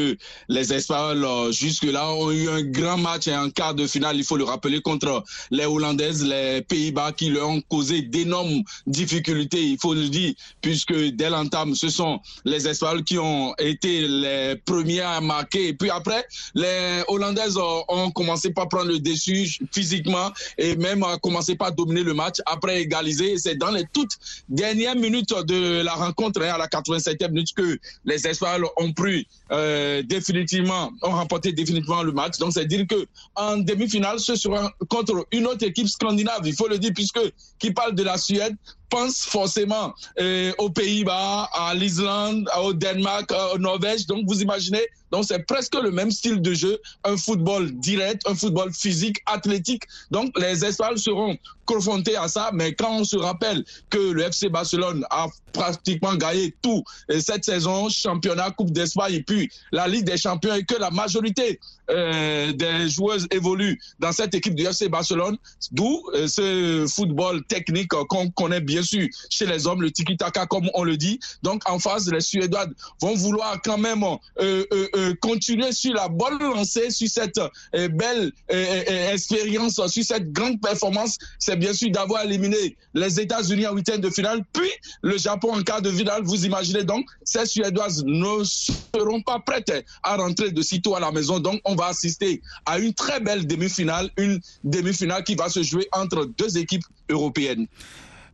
les 0.49 0.73
Espagnols, 0.73 1.25
euh, 1.25 1.51
jusque-là, 1.51 2.11
ont 2.11 2.31
eu 2.31 2.47
un 2.47 2.61
grand 2.61 2.97
match 2.97 3.27
et 3.27 3.33
un 3.33 3.49
quart 3.49 3.73
de 3.73 3.87
finale, 3.87 4.15
il 4.17 4.23
faut 4.23 4.37
le 4.37 4.43
rappeler, 4.43 4.81
contre 4.81 5.23
les 5.49 5.65
Hollandaises, 5.65 6.23
les 6.23 6.61
Pays-Bas, 6.61 7.13
qui 7.13 7.29
leur 7.29 7.49
ont 7.49 7.61
causé 7.61 8.03
d'énormes 8.03 8.61
difficultés, 8.85 9.63
il 9.63 9.79
faut 9.79 9.95
le 9.95 10.07
dire, 10.09 10.33
puisque 10.61 10.93
dès 10.93 11.29
l'entame, 11.29 11.73
ce 11.73 11.89
sont 11.89 12.19
les 12.45 12.67
Espagnols 12.67 13.03
qui 13.03 13.17
ont 13.17 13.55
été 13.57 14.07
les 14.07 14.55
premiers 14.63 15.01
à 15.01 15.21
marquer. 15.21 15.69
Et 15.69 15.73
puis 15.73 15.89
après, 15.89 16.25
les 16.53 17.01
Hollandaises 17.07 17.57
ont 17.57 18.11
commencé 18.11 18.51
par 18.51 18.69
prendre 18.69 18.91
le 18.91 18.99
dessus 18.99 19.57
physiquement 19.71 20.31
et 20.57 20.75
même 20.75 21.01
à 21.03 21.17
commencer 21.17 21.55
par 21.55 21.71
dominer 21.71 22.03
le 22.03 22.13
match, 22.13 22.37
après 22.45 22.81
égaliser. 22.81 23.37
C'est 23.37 23.55
dans 23.55 23.71
les 23.71 23.85
toutes 23.91 24.17
dernières 24.49 24.95
minutes 24.95 25.33
de 25.47 25.81
la 25.81 25.94
rencontre 25.95 26.41
à 26.41 26.57
la 26.57 26.67
87e 26.67 27.29
minute 27.29 27.53
que 27.55 27.77
les 28.05 28.27
Espagnols 28.27 28.67
ont 28.77 28.93
pris 28.93 29.27
euh, 29.51 30.01
définitivement, 30.03 30.91
ont 31.01 31.11
remporté 31.11 31.51
définitivement 31.51 32.03
le 32.03 32.11
match. 32.11 32.37
Donc, 32.37 32.53
c'est 32.53 32.65
dire 32.65 32.85
que 32.87 33.05
en 33.35 33.57
demi-finale, 33.57 34.19
ce 34.19 34.35
sera 34.35 34.71
contre 34.89 35.27
une 35.31 35.47
autre 35.47 35.65
équipe 35.65 35.87
scandinave, 35.87 36.41
il 36.45 36.55
faut 36.55 36.67
le 36.67 36.77
dire, 36.77 36.91
puisque 36.93 37.19
qui 37.59 37.71
parle 37.71 37.95
de 37.95 38.03
la 38.03 38.17
Suède 38.17 38.55
pense 38.89 39.25
forcément 39.25 39.93
euh, 40.19 40.51
aux 40.57 40.69
Pays-Bas, 40.69 41.49
à 41.53 41.73
l'Islande, 41.73 42.49
au 42.61 42.73
Danemark, 42.73 43.31
au 43.53 43.57
Norvège. 43.57 44.05
Donc, 44.07 44.25
vous 44.27 44.41
imaginez, 44.41 44.85
donc 45.11 45.25
c'est 45.27 45.45
presque 45.45 45.75
le 45.75 45.91
même 45.91 46.11
style 46.11 46.41
de 46.41 46.53
jeu, 46.53 46.79
un 47.03 47.17
football 47.17 47.71
direct, 47.71 48.21
un 48.27 48.35
football 48.35 48.73
physique, 48.73 49.17
athlétique. 49.25 49.83
Donc, 50.11 50.31
les 50.39 50.63
Espagnols 50.63 50.99
seront 50.99 51.37
confrontés 51.65 52.15
à 52.15 52.27
ça. 52.27 52.51
Mais 52.53 52.73
quand 52.73 52.99
on 52.99 53.03
se 53.03 53.17
rappelle 53.17 53.63
que 53.89 53.97
le 53.97 54.23
FC 54.23 54.49
Barcelone 54.49 55.05
a 55.09 55.27
pratiquement 55.53 56.15
gagné 56.15 56.53
tout 56.61 56.83
cette 57.19 57.45
saison, 57.45 57.89
championnat, 57.89 58.51
Coupe 58.51 58.71
d'Espagne 58.71 59.15
et 59.15 59.23
puis 59.23 59.49
la 59.71 59.87
Ligue 59.87 60.05
des 60.05 60.17
Champions 60.17 60.53
et 60.53 60.63
que 60.63 60.75
la 60.75 60.91
majorité 60.91 61.59
euh, 61.89 62.51
des 62.53 62.89
joueuses 62.89 63.27
évoluent 63.31 63.79
dans 63.99 64.11
cette 64.11 64.33
équipe 64.33 64.55
du 64.55 64.65
FC 64.65 64.89
Barcelone, 64.89 65.37
d'où 65.71 66.03
euh, 66.13 66.27
ce 66.27 66.85
football 66.87 67.43
technique 67.45 67.89
qu'on 67.89 68.29
connaît 68.29 68.61
bien 68.61 68.81
sûr 68.81 69.07
chez 69.29 69.45
les 69.45 69.67
hommes, 69.67 69.81
le 69.81 69.91
tiki-taka 69.91 70.45
comme 70.47 70.69
on 70.73 70.83
le 70.83 70.97
dit. 70.97 71.19
Donc 71.43 71.61
en 71.69 71.79
face, 71.79 72.07
les 72.11 72.21
Suédois 72.21 72.67
vont 73.01 73.15
vouloir 73.15 73.61
quand 73.63 73.77
même 73.77 74.03
euh, 74.39 75.13
continuer 75.21 75.71
sur 75.71 75.93
la 75.93 76.07
bonne 76.07 76.39
lancée, 76.39 76.89
sur 76.89 77.09
cette 77.09 77.39
belle 77.73 78.31
expérience, 78.49 79.75
sur 79.87 80.03
cette 80.03 80.31
grande 80.31 80.59
performance. 80.61 81.17
C'est 81.39 81.55
bien 81.55 81.73
sûr 81.73 81.91
d'avoir 81.91 82.23
éliminé 82.23 82.77
les 82.93 83.19
États-Unis 83.19 83.67
en 83.67 83.75
huitième 83.75 84.01
de 84.01 84.09
finale, 84.09 84.43
puis 84.53 84.69
le 85.01 85.17
Japon 85.17 85.53
en 85.53 85.61
quart 85.61 85.81
de 85.81 85.91
finale. 85.91 86.23
Vous 86.23 86.45
imaginez 86.45 86.83
donc, 86.83 87.05
ces 87.23 87.45
Suédoises 87.45 88.03
ne 88.05 88.43
seront 88.43 89.21
pas 89.21 89.39
prêtes 89.39 89.85
à 90.03 90.15
rentrer 90.15 90.51
de 90.51 90.61
sitôt 90.61 90.95
à 90.95 90.99
la 90.99 91.11
maison. 91.11 91.39
Donc 91.39 91.61
on 91.65 91.74
va 91.75 91.87
assister 91.87 92.41
à 92.65 92.79
une 92.79 92.93
très 92.93 93.19
belle 93.19 93.45
demi-finale, 93.47 94.09
une 94.17 94.39
demi-finale 94.63 95.23
qui 95.23 95.35
va 95.35 95.49
se 95.49 95.63
jouer 95.63 95.87
entre 95.91 96.25
deux 96.37 96.57
équipes 96.57 96.83
européennes. 97.09 97.67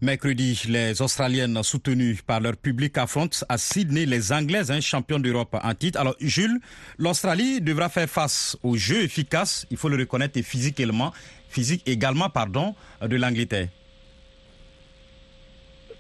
Mercredi, 0.04 0.60
les 0.68 1.00
Australiennes 1.00 1.62
soutenues 1.62 2.20
par 2.26 2.40
leur 2.40 2.58
public 2.58 2.98
affrontent 2.98 3.38
à 3.50 3.60
Sydney 3.60 4.08
les 4.08 4.32
Anglaises, 4.32 4.72
un 4.72 4.82
champion 4.82 5.20
d'Europe 5.20 5.56
en 5.62 5.76
titre. 5.76 6.00
Alors, 6.00 6.16
Jules, 6.20 6.60
l'Australie 6.98 7.62
devra 7.62 7.88
faire 7.88 8.10
face 8.10 8.58
au 8.64 8.76
jeu 8.76 9.04
efficace, 9.04 9.68
il 9.70 9.78
faut 9.78 9.90
le 9.90 9.98
reconnaître, 9.98 10.40
et 10.40 10.44
physiquement, 10.44 11.14
physique 11.50 11.84
également, 11.86 12.32
pardon, 12.32 12.74
de 13.00 13.16
l'Angleterre. 13.16 13.68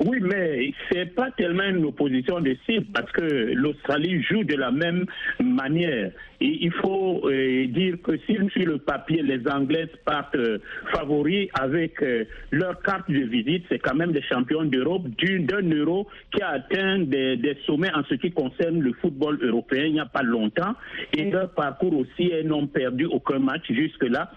Oui, 0.04 0.18
mais 0.20 0.74
c'est 0.92 1.14
pas 1.14 1.30
tellement 1.38 1.64
une 1.64 1.86
opposition 1.86 2.40
de 2.42 2.56
cible 2.66 2.88
parce 2.92 3.12
que 3.12 3.54
l'Australie 3.54 4.24
joue 4.24 4.44
de 4.44 4.56
la 4.56 4.72
même 4.72 5.06
manière. 5.40 6.12
Et 6.40 6.58
il 6.62 6.72
faut 6.72 7.22
euh, 7.26 7.68
dire 7.68 7.98
que 8.02 8.18
si 8.26 8.36
sur 8.50 8.66
le 8.66 8.80
papier 8.80 9.22
les 9.22 9.48
Anglaises 9.48 9.96
partent 10.04 10.36
euh, 10.36 10.58
favoris 10.92 11.50
avec 11.54 12.02
euh, 12.02 12.24
leur 12.50 12.82
carte 12.82 13.12
de 13.12 13.20
visite, 13.20 13.66
c'est 13.70 13.78
quand 13.78 13.94
même 13.94 14.12
des 14.12 14.24
champions 14.24 14.64
d'Europe 14.64 15.04
d'un 15.08 15.70
euro 15.70 16.08
qui 16.34 16.42
a 16.42 16.50
atteint 16.50 16.98
des, 17.00 17.38
des, 17.38 17.58
sommets 17.68 17.94
en 17.94 18.04
ce 18.06 18.16
qui 18.16 18.32
concerne 18.32 18.80
le 18.80 18.94
football 18.94 19.38
européen 19.44 19.84
il 19.86 19.94
n'y 19.94 20.00
a 20.00 20.06
pas 20.08 20.24
longtemps. 20.24 20.74
Et 21.16 21.30
leur 21.30 21.52
parcours 21.52 21.96
aussi, 21.96 22.32
elles 22.32 22.48
n'ont 22.48 22.66
perdu 22.66 23.06
aucun 23.06 23.38
match 23.38 23.66
jusque-là. 23.70 24.32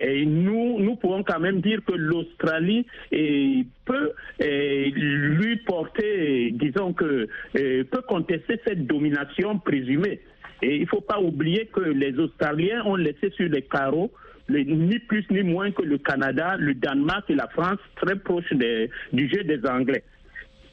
Et 0.00 0.24
nous, 0.24 0.78
nous 0.80 0.96
pouvons 0.96 1.22
quand 1.22 1.40
même 1.40 1.60
dire 1.60 1.80
que 1.86 1.92
l'Australie 1.92 2.86
peut 3.10 4.12
lui 4.40 5.56
porter, 5.58 6.50
disons 6.52 6.92
que, 6.92 7.28
peut 7.52 8.02
contester 8.08 8.60
cette 8.66 8.86
domination 8.86 9.58
présumée. 9.58 10.20
Et 10.62 10.76
il 10.76 10.82
ne 10.82 10.86
faut 10.86 11.02
pas 11.02 11.20
oublier 11.20 11.66
que 11.66 11.80
les 11.80 12.18
Australiens 12.18 12.82
ont 12.86 12.96
laissé 12.96 13.30
sur 13.30 13.48
les 13.48 13.62
carreaux 13.62 14.10
ni 14.48 14.98
plus 15.00 15.24
ni 15.30 15.42
moins 15.42 15.70
que 15.72 15.82
le 15.82 15.98
Canada, 15.98 16.56
le 16.58 16.74
Danemark 16.74 17.28
et 17.30 17.34
la 17.34 17.48
France 17.48 17.78
très 17.96 18.16
proches 18.16 18.52
du 18.52 19.28
jeu 19.28 19.42
des 19.44 19.66
Anglais, 19.66 20.04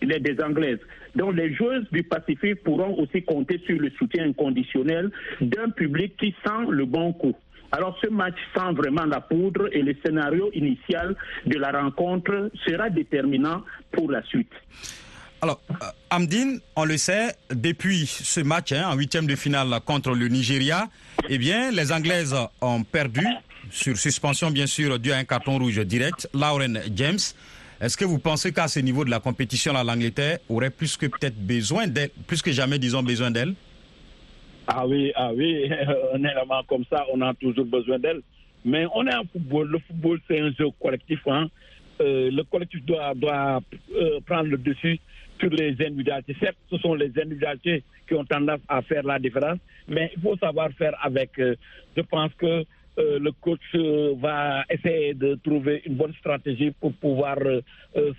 des 0.02 0.44
Anglaises. 0.44 0.80
Donc 1.16 1.36
les 1.36 1.54
joueuses 1.54 1.86
du 1.92 2.04
Pacifique 2.04 2.64
pourront 2.64 2.96
aussi 3.00 3.24
compter 3.24 3.60
sur 3.66 3.80
le 3.80 3.90
soutien 3.92 4.26
inconditionnel 4.26 5.12
d'un 5.42 5.70
public 5.70 6.16
qui 6.18 6.36
sent 6.46 6.70
le 6.70 6.86
bon 6.86 7.14
coup. 7.14 7.36
Alors 7.74 7.98
ce 8.04 8.08
match 8.08 8.36
sent 8.56 8.72
vraiment 8.76 9.06
la 9.06 9.20
poudre 9.20 9.68
et 9.72 9.82
le 9.82 9.96
scénario 10.06 10.52
initial 10.54 11.16
de 11.48 11.58
la 11.58 11.72
rencontre 11.72 12.52
sera 12.68 12.92
déterminant 12.92 13.64
pour 13.92 14.12
la 14.12 14.22
suite. 14.24 14.52
Alors, 15.42 15.60
euh, 15.72 15.86
Amdine, 16.12 16.62
on 16.76 16.86
le 16.86 16.98
sait, 16.98 17.36
depuis 17.50 18.06
ce 18.06 18.42
match 18.42 18.72
hein, 18.74 18.88
en 18.90 18.96
huitième 18.96 19.26
de 19.26 19.36
finale 19.36 19.80
contre 19.86 20.12
le 20.12 20.28
Nigeria, 20.28 20.88
eh 21.28 21.40
bien, 21.40 21.72
les 21.72 21.92
Anglaises 21.92 22.36
ont 22.62 22.84
perdu, 22.84 23.26
sur 23.72 23.98
suspension 23.98 24.52
bien 24.52 24.68
sûr, 24.68 25.00
dû 25.00 25.12
à 25.12 25.18
un 25.18 25.24
carton 25.24 25.58
rouge 25.58 25.80
direct, 25.80 26.30
Lauren 26.34 26.76
James. 26.96 27.20
Est-ce 27.82 27.98
que 27.98 28.06
vous 28.06 28.20
pensez 28.20 28.54
qu'à 28.54 28.68
ce 28.68 28.80
niveau 28.82 29.04
de 29.04 29.10
la 29.10 29.20
compétition, 29.20 29.74
l'Angleterre 29.74 30.38
aurait 30.48 30.70
plus 30.70 30.96
que 30.96 31.08
peut-être 31.08 31.36
besoin 31.36 31.88
d'elle, 31.88 32.12
plus 32.28 32.44
que 32.44 32.52
jamais, 32.52 32.78
disons, 32.78 33.02
besoin 33.02 33.32
d'elle? 33.32 33.56
Ah 34.68 34.88
oui, 34.88 35.12
ah 35.16 35.32
oui, 35.34 35.70
honnêtement, 36.14 36.64
comme 36.68 36.86
ça, 36.90 37.06
on 37.12 37.22
a 37.22 37.34
toujours 37.34 37.66
besoin 37.66 38.00
d'elle. 38.00 38.22
Mais 38.66 38.86
on 38.94 39.06
est 39.08 39.14
en 39.14 39.26
football. 39.26 39.68
Le 39.68 39.80
football, 39.80 40.20
c'est 40.28 40.40
un 40.40 40.52
jeu 40.52 40.68
collectif. 40.82 41.20
Hein. 41.28 41.48
Euh, 42.02 42.32
le 42.32 42.44
collectif 42.44 42.84
doit, 42.86 43.14
euh, 43.96 44.20
prendre 44.26 44.50
le 44.50 44.58
dessus 44.58 45.00
sur 45.40 45.50
les 45.50 45.72
individualités. 45.82 46.36
Certes, 46.40 46.58
ce 46.72 46.78
sont 46.78 46.94
les 46.96 47.12
individualités 47.18 47.84
qui 48.08 48.14
ont 48.16 48.26
tendance 48.26 48.62
à 48.68 48.82
faire 48.82 49.04
la 49.04 49.20
différence, 49.20 49.60
mais 49.88 50.12
il 50.16 50.22
faut 50.22 50.38
savoir 50.38 50.70
faire 50.72 50.94
avec. 51.02 51.38
Euh, 51.40 51.56
je 51.96 52.02
pense 52.02 52.34
que 52.36 52.64
le 52.96 53.32
coach 53.42 53.76
va 54.20 54.66
essayer 54.70 55.16
de 55.16 55.34
trouver 55.44 55.82
une 55.88 55.96
bonne 55.96 56.14
stratégie 56.14 56.70
pour 56.80 56.94
pouvoir 56.94 57.40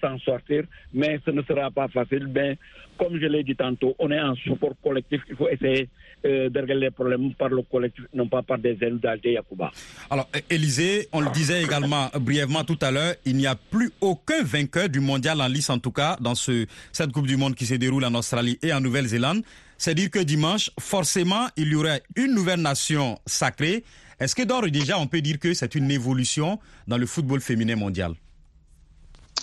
s'en 0.00 0.18
sortir, 0.18 0.64
mais 0.92 1.20
ce 1.24 1.30
ne 1.30 1.42
sera 1.42 1.70
pas 1.70 1.86
facile. 1.86 2.26
Mais 2.34 2.58
comme 2.98 3.20
je 3.20 3.26
l'ai 3.26 3.44
dit 3.44 3.54
tantôt, 3.54 3.94
on 4.00 4.10
est 4.10 4.20
en 4.20 4.34
support 4.34 4.74
collectif. 4.82 5.22
Il 5.28 5.36
faut 5.36 5.48
essayer 5.48 5.88
euh, 6.24 6.48
les 6.66 6.90
problèmes 6.90 7.34
par 7.34 7.48
le 7.48 7.62
collectif, 7.62 8.04
non 8.14 8.28
pas 8.28 8.42
par 8.42 8.58
des 8.58 8.76
individualités 8.82 9.32
Yacouba. 9.32 9.70
Alors, 10.10 10.28
Élisée, 10.50 11.08
on 11.12 11.20
le 11.20 11.30
disait 11.30 11.62
également 11.62 12.10
brièvement 12.20 12.64
tout 12.64 12.78
à 12.80 12.90
l'heure, 12.90 13.14
il 13.24 13.36
n'y 13.36 13.46
a 13.46 13.54
plus 13.54 13.90
aucun 14.00 14.42
vainqueur 14.42 14.88
du 14.88 15.00
mondial 15.00 15.40
en 15.40 15.48
lice, 15.48 15.70
en 15.70 15.78
tout 15.78 15.92
cas, 15.92 16.16
dans 16.20 16.34
ce, 16.34 16.66
cette 16.92 17.12
Coupe 17.12 17.26
du 17.26 17.36
Monde 17.36 17.54
qui 17.54 17.66
se 17.66 17.74
déroule 17.74 18.04
en 18.04 18.14
Australie 18.14 18.58
et 18.62 18.72
en 18.72 18.80
Nouvelle-Zélande. 18.80 19.42
C'est-à-dire 19.78 20.10
que 20.10 20.20
dimanche, 20.20 20.70
forcément, 20.80 21.46
il 21.56 21.68
y 21.68 21.74
aurait 21.74 22.02
une 22.16 22.34
nouvelle 22.34 22.60
nation 22.60 23.18
sacrée. 23.26 23.84
Est-ce 24.20 24.34
que 24.34 24.42
d'ores 24.42 24.66
et 24.66 24.70
déjà, 24.70 24.98
on 24.98 25.06
peut 25.06 25.20
dire 25.20 25.38
que 25.38 25.52
c'est 25.54 25.74
une 25.74 25.90
évolution 25.90 26.58
dans 26.86 26.96
le 26.96 27.06
football 27.06 27.40
féminin 27.40 27.76
mondial? 27.76 28.14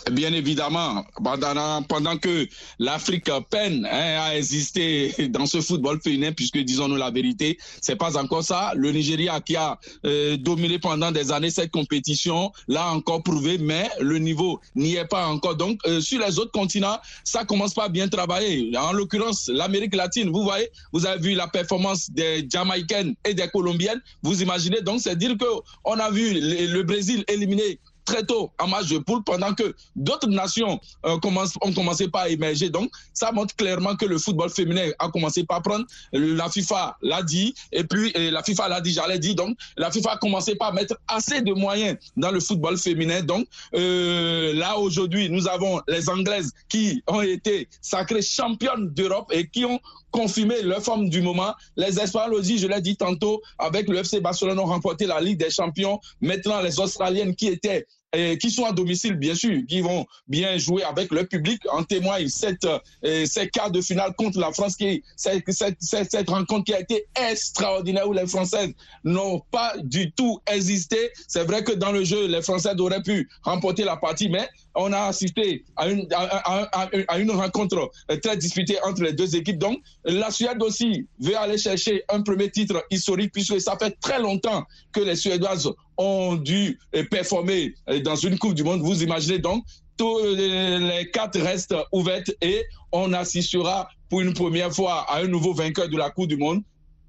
Bien 0.10 0.34
évidemment, 0.34 1.06
pendant, 1.24 2.18
que 2.18 2.48
l'Afrique 2.80 3.30
peine 3.50 3.86
hein, 3.86 4.22
à 4.22 4.36
exister 4.36 5.14
dans 5.30 5.46
ce 5.46 5.62
football 5.62 6.00
féminin, 6.02 6.32
puisque 6.32 6.58
disons-nous 6.58 6.96
la 6.96 7.12
vérité, 7.12 7.58
c'est 7.82 7.96
pas 7.96 8.18
encore 8.18 8.44
ça. 8.44 8.72
Le 8.76 8.92
Nigeria 8.92 9.40
qui 9.42 9.56
a 9.56 9.80
euh, 10.06 10.38
dominé 10.38 10.80
pendant 10.80 11.12
des 11.12 11.32
années 11.32 11.52
cette 11.52 11.72
compétition 11.72 12.52
l'a 12.68 12.92
encore 12.92 13.22
prouvé, 13.22 13.58
mais 13.60 13.90
le 14.00 14.18
niveau 14.18 14.60
n'y 14.76 14.96
est 14.96 15.06
pas 15.06 15.28
encore. 15.28 15.56
Donc 15.56 15.80
euh, 15.86 16.02
sur 16.02 16.20
les 16.20 16.40
autres 16.40 16.52
continents, 16.52 16.98
ça 17.24 17.46
commence 17.46 17.74
pas 17.74 17.86
à 17.86 17.90
bien 17.90 18.08
travailler. 18.08 18.76
En 18.78 18.94
l'occurrence, 18.94 19.50
l'Amérique 19.54 19.96
latine, 19.96 20.32
vous 20.32 20.44
voyez, 20.44 20.70
vous 20.94 21.06
avez 21.06 21.22
vu 21.22 21.36
la 21.36 21.48
performance 21.48 22.10
des 22.10 22.48
Jamaïcaines 22.50 23.16
et 23.24 23.36
des 23.36 23.48
Colombiennes. 23.50 24.02
Vous 24.24 24.42
imaginez 24.42 24.82
donc, 24.82 25.02
c'est 25.02 25.16
dire 25.16 25.38
que 25.38 25.46
on 25.86 26.00
a 26.00 26.10
vu 26.10 26.34
le 26.34 26.82
Brésil 26.82 27.24
éliminer 27.28 27.80
très 28.12 28.24
tôt 28.26 28.52
en 28.60 28.68
match 28.68 28.88
de 28.90 28.98
poule 28.98 29.24
pendant 29.24 29.54
que 29.54 29.74
d'autres 29.96 30.28
nations 30.28 30.80
euh, 31.06 31.18
ont 31.62 31.74
commencé 31.74 32.08
par 32.10 32.28
émerger. 32.28 32.70
Donc, 32.70 32.92
ça 33.14 33.32
montre 33.32 33.56
clairement 33.56 33.96
que 33.96 34.06
le 34.06 34.18
football 34.18 34.50
féminin 34.50 34.90
a 35.00 35.08
commencé 35.10 35.46
par 35.46 35.62
prendre. 35.62 35.86
La 36.12 36.50
FIFA 36.50 36.98
l'a 37.02 37.24
dit, 37.24 37.54
et 37.72 37.86
puis 37.86 38.12
la 38.16 38.44
FIFA 38.44 38.68
l'a 38.68 38.82
dit, 38.82 38.92
j'allais 38.92 39.20
dire. 39.20 39.36
Donc, 39.36 39.58
la 39.78 39.92
FIFA 39.92 40.12
a 40.12 40.18
commencé 40.18 40.56
par 40.56 40.74
mettre 40.74 40.96
assez 41.08 41.42
de 41.42 41.54
moyens 41.54 41.98
dans 42.18 42.32
le 42.32 42.42
football 42.42 42.78
féminin. 42.78 43.22
Donc, 43.22 43.48
euh, 43.76 44.54
là, 44.56 44.78
aujourd'hui, 44.78 45.30
nous 45.30 45.48
avons 45.48 45.82
les 45.88 46.10
Anglaises 46.10 46.52
qui 46.68 47.02
ont 47.08 47.22
été 47.22 47.70
sacrées 47.82 48.22
championnes 48.22 48.90
d'Europe 48.90 49.32
et 49.32 49.48
qui 49.48 49.64
ont 49.64 49.80
confirmé 50.12 50.62
leur 50.64 50.84
forme 50.84 51.10
du 51.10 51.22
moment. 51.22 51.54
Les 51.78 51.98
Espagnols 52.00 52.44
je 52.44 52.68
l'ai 52.68 52.82
dit 52.82 52.98
tantôt, 52.98 53.42
avec 53.58 53.88
le 53.88 54.00
FC 54.00 54.20
Barcelone 54.20 54.60
ont 54.60 54.66
remporté 54.66 55.06
la 55.06 55.22
Ligue 55.22 55.40
des 55.40 55.50
Champions. 55.50 56.00
Maintenant, 56.20 56.62
les 56.62 56.80
Australiennes 56.80 57.36
qui 57.36 57.48
étaient 57.48 57.86
et 58.14 58.38
qui 58.38 58.52
sont 58.52 58.66
à 58.66 58.72
domicile, 58.72 59.16
bien 59.16 59.36
sûr, 59.36 59.62
qui 59.68 59.82
vont 59.82 60.06
bien 60.28 60.58
jouer 60.58 60.84
avec 60.84 61.12
le 61.12 61.26
public. 61.26 61.62
En 61.72 61.84
témoigne 61.84 62.28
cette, 62.28 62.66
euh, 62.66 63.26
ces 63.26 63.48
quarts 63.50 63.72
de 63.72 63.82
finale 63.82 64.14
contre 64.16 64.40
la 64.40 64.52
France, 64.52 64.76
qui, 64.76 65.04
cette, 65.16 65.44
cette, 65.50 65.78
cette, 65.80 66.30
rencontre 66.30 66.66
qui 66.66 66.74
a 66.74 66.80
été 66.80 67.06
extraordinaire 67.16 68.08
où 68.08 68.14
les 68.14 68.28
Françaises 68.28 68.74
n'ont 69.04 69.42
pas 69.52 69.74
du 69.84 70.12
tout 70.12 70.40
hésité. 70.52 71.12
C'est 71.28 71.46
vrai 71.46 71.64
que 71.64 71.72
dans 71.72 71.92
le 71.92 72.04
jeu, 72.04 72.28
les 72.28 72.42
Françaises 72.42 72.76
auraient 72.80 73.02
pu 73.02 73.30
remporter 73.44 73.84
la 73.84 73.98
partie, 73.98 74.30
mais 74.30 74.48
on 74.76 74.92
a 74.94 75.02
assisté 75.02 75.64
à 75.76 75.90
une, 75.90 77.32
rencontre 77.32 77.92
très 78.22 78.38
disputée 78.38 78.78
entre 78.84 79.04
les 79.04 79.14
deux 79.14 79.36
équipes. 79.36 79.58
Donc, 79.58 79.80
la 80.06 80.32
Suède 80.32 80.62
aussi 80.62 81.08
veut 81.20 81.38
aller 81.38 81.58
chercher 81.58 82.04
un 82.10 82.22
premier 82.22 82.50
titre 82.50 82.84
historique 82.90 83.34
puisque 83.34 83.60
ça 83.60 83.78
fait 83.78 83.96
très 84.02 84.20
longtemps 84.20 84.64
que 84.92 85.02
les 85.02 85.16
Suédoises 85.16 85.70
ont 85.98 86.36
dû 86.36 86.80
performer 87.10 87.74
dans 88.04 88.16
une 88.16 88.38
Coupe 88.38 88.54
du 88.54 88.64
Monde. 88.64 88.82
Vous 88.82 89.04
imaginez 89.04 89.40
donc, 89.40 89.64
tous 89.98 90.20
les 90.36 91.10
quatre 91.12 91.40
restent 91.40 91.76
ouvertes 91.92 92.32
et 92.42 92.64
on 92.92 93.14
assistera 93.14 93.90
pour 94.10 94.22
une 94.22 94.34
première 94.34 94.74
fois 94.74 95.06
à 95.10 95.20
un 95.20 95.28
nouveau 95.28 95.54
vainqueur 95.54 95.90
de 95.90 95.98
la 95.98 96.10
Coupe 96.10 96.28
du 96.28 96.38
Monde. 96.38 96.64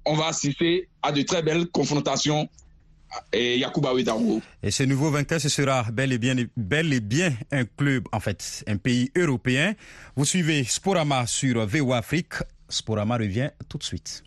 On 0.05 0.15
va 0.15 0.27
assister 0.27 0.89
à 1.01 1.11
de 1.11 1.21
très 1.21 1.41
belles 1.41 1.67
confrontations 1.67 2.49
et 3.31 3.57
Yakuba 3.57 3.93
Ouedraogo. 3.93 4.41
Et 4.61 4.71
ce 4.71 4.83
nouveau 4.83 5.11
vainqueur, 5.11 5.39
ce 5.39 5.49
sera 5.49 5.83
bel 5.91 6.13
et, 6.13 6.17
bien, 6.17 6.35
bel 6.55 6.93
et 6.93 6.99
bien 6.99 7.33
un 7.51 7.65
club, 7.65 8.03
en 8.11 8.19
fait, 8.19 8.63
un 8.67 8.77
pays 8.77 9.11
européen. 9.15 9.73
Vous 10.15 10.25
suivez 10.25 10.63
Sporama 10.63 11.25
sur 11.27 11.65
VO 11.65 11.93
Afrique. 11.93 12.33
Sporama 12.69 13.17
revient 13.17 13.49
tout 13.69 13.77
de 13.77 13.83
suite. 13.83 14.23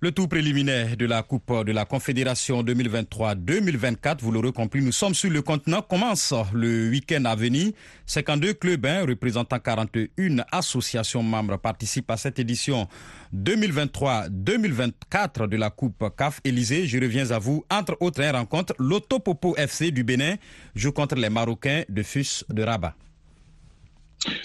Le 0.00 0.12
tout 0.12 0.28
préliminaire 0.28 0.94
de 0.98 1.06
la 1.06 1.22
Coupe 1.22 1.64
de 1.64 1.72
la 1.72 1.86
Confédération 1.86 2.62
2023-2024, 2.62 4.18
vous 4.20 4.30
l'aurez 4.30 4.52
compris, 4.52 4.82
nous 4.82 4.92
sommes 4.92 5.14
sur 5.14 5.30
le 5.30 5.40
continent, 5.40 5.80
commence 5.80 6.34
le 6.52 6.90
week-end 6.90 7.24
à 7.24 7.34
venir. 7.34 7.72
52 8.04 8.52
clubs 8.52 8.84
hein, 8.84 9.06
représentant 9.08 9.58
41 9.58 10.44
associations 10.52 11.22
membres 11.22 11.56
participent 11.56 12.10
à 12.10 12.18
cette 12.18 12.38
édition 12.38 12.86
2023-2024 13.34 15.48
de 15.48 15.56
la 15.56 15.70
Coupe 15.70 16.04
CAF 16.14 16.42
Élysée. 16.44 16.86
Je 16.86 16.98
reviens 16.98 17.30
à 17.30 17.38
vous. 17.38 17.64
Entre 17.70 17.96
autres 18.00 18.22
rencontres, 18.22 18.74
l'Autopopo 18.78 19.56
FC 19.56 19.92
du 19.92 20.04
Bénin 20.04 20.34
joue 20.74 20.92
contre 20.92 21.14
les 21.14 21.30
Marocains 21.30 21.84
de 21.88 22.02
FUS 22.02 22.44
de 22.50 22.62
Rabat. 22.62 22.94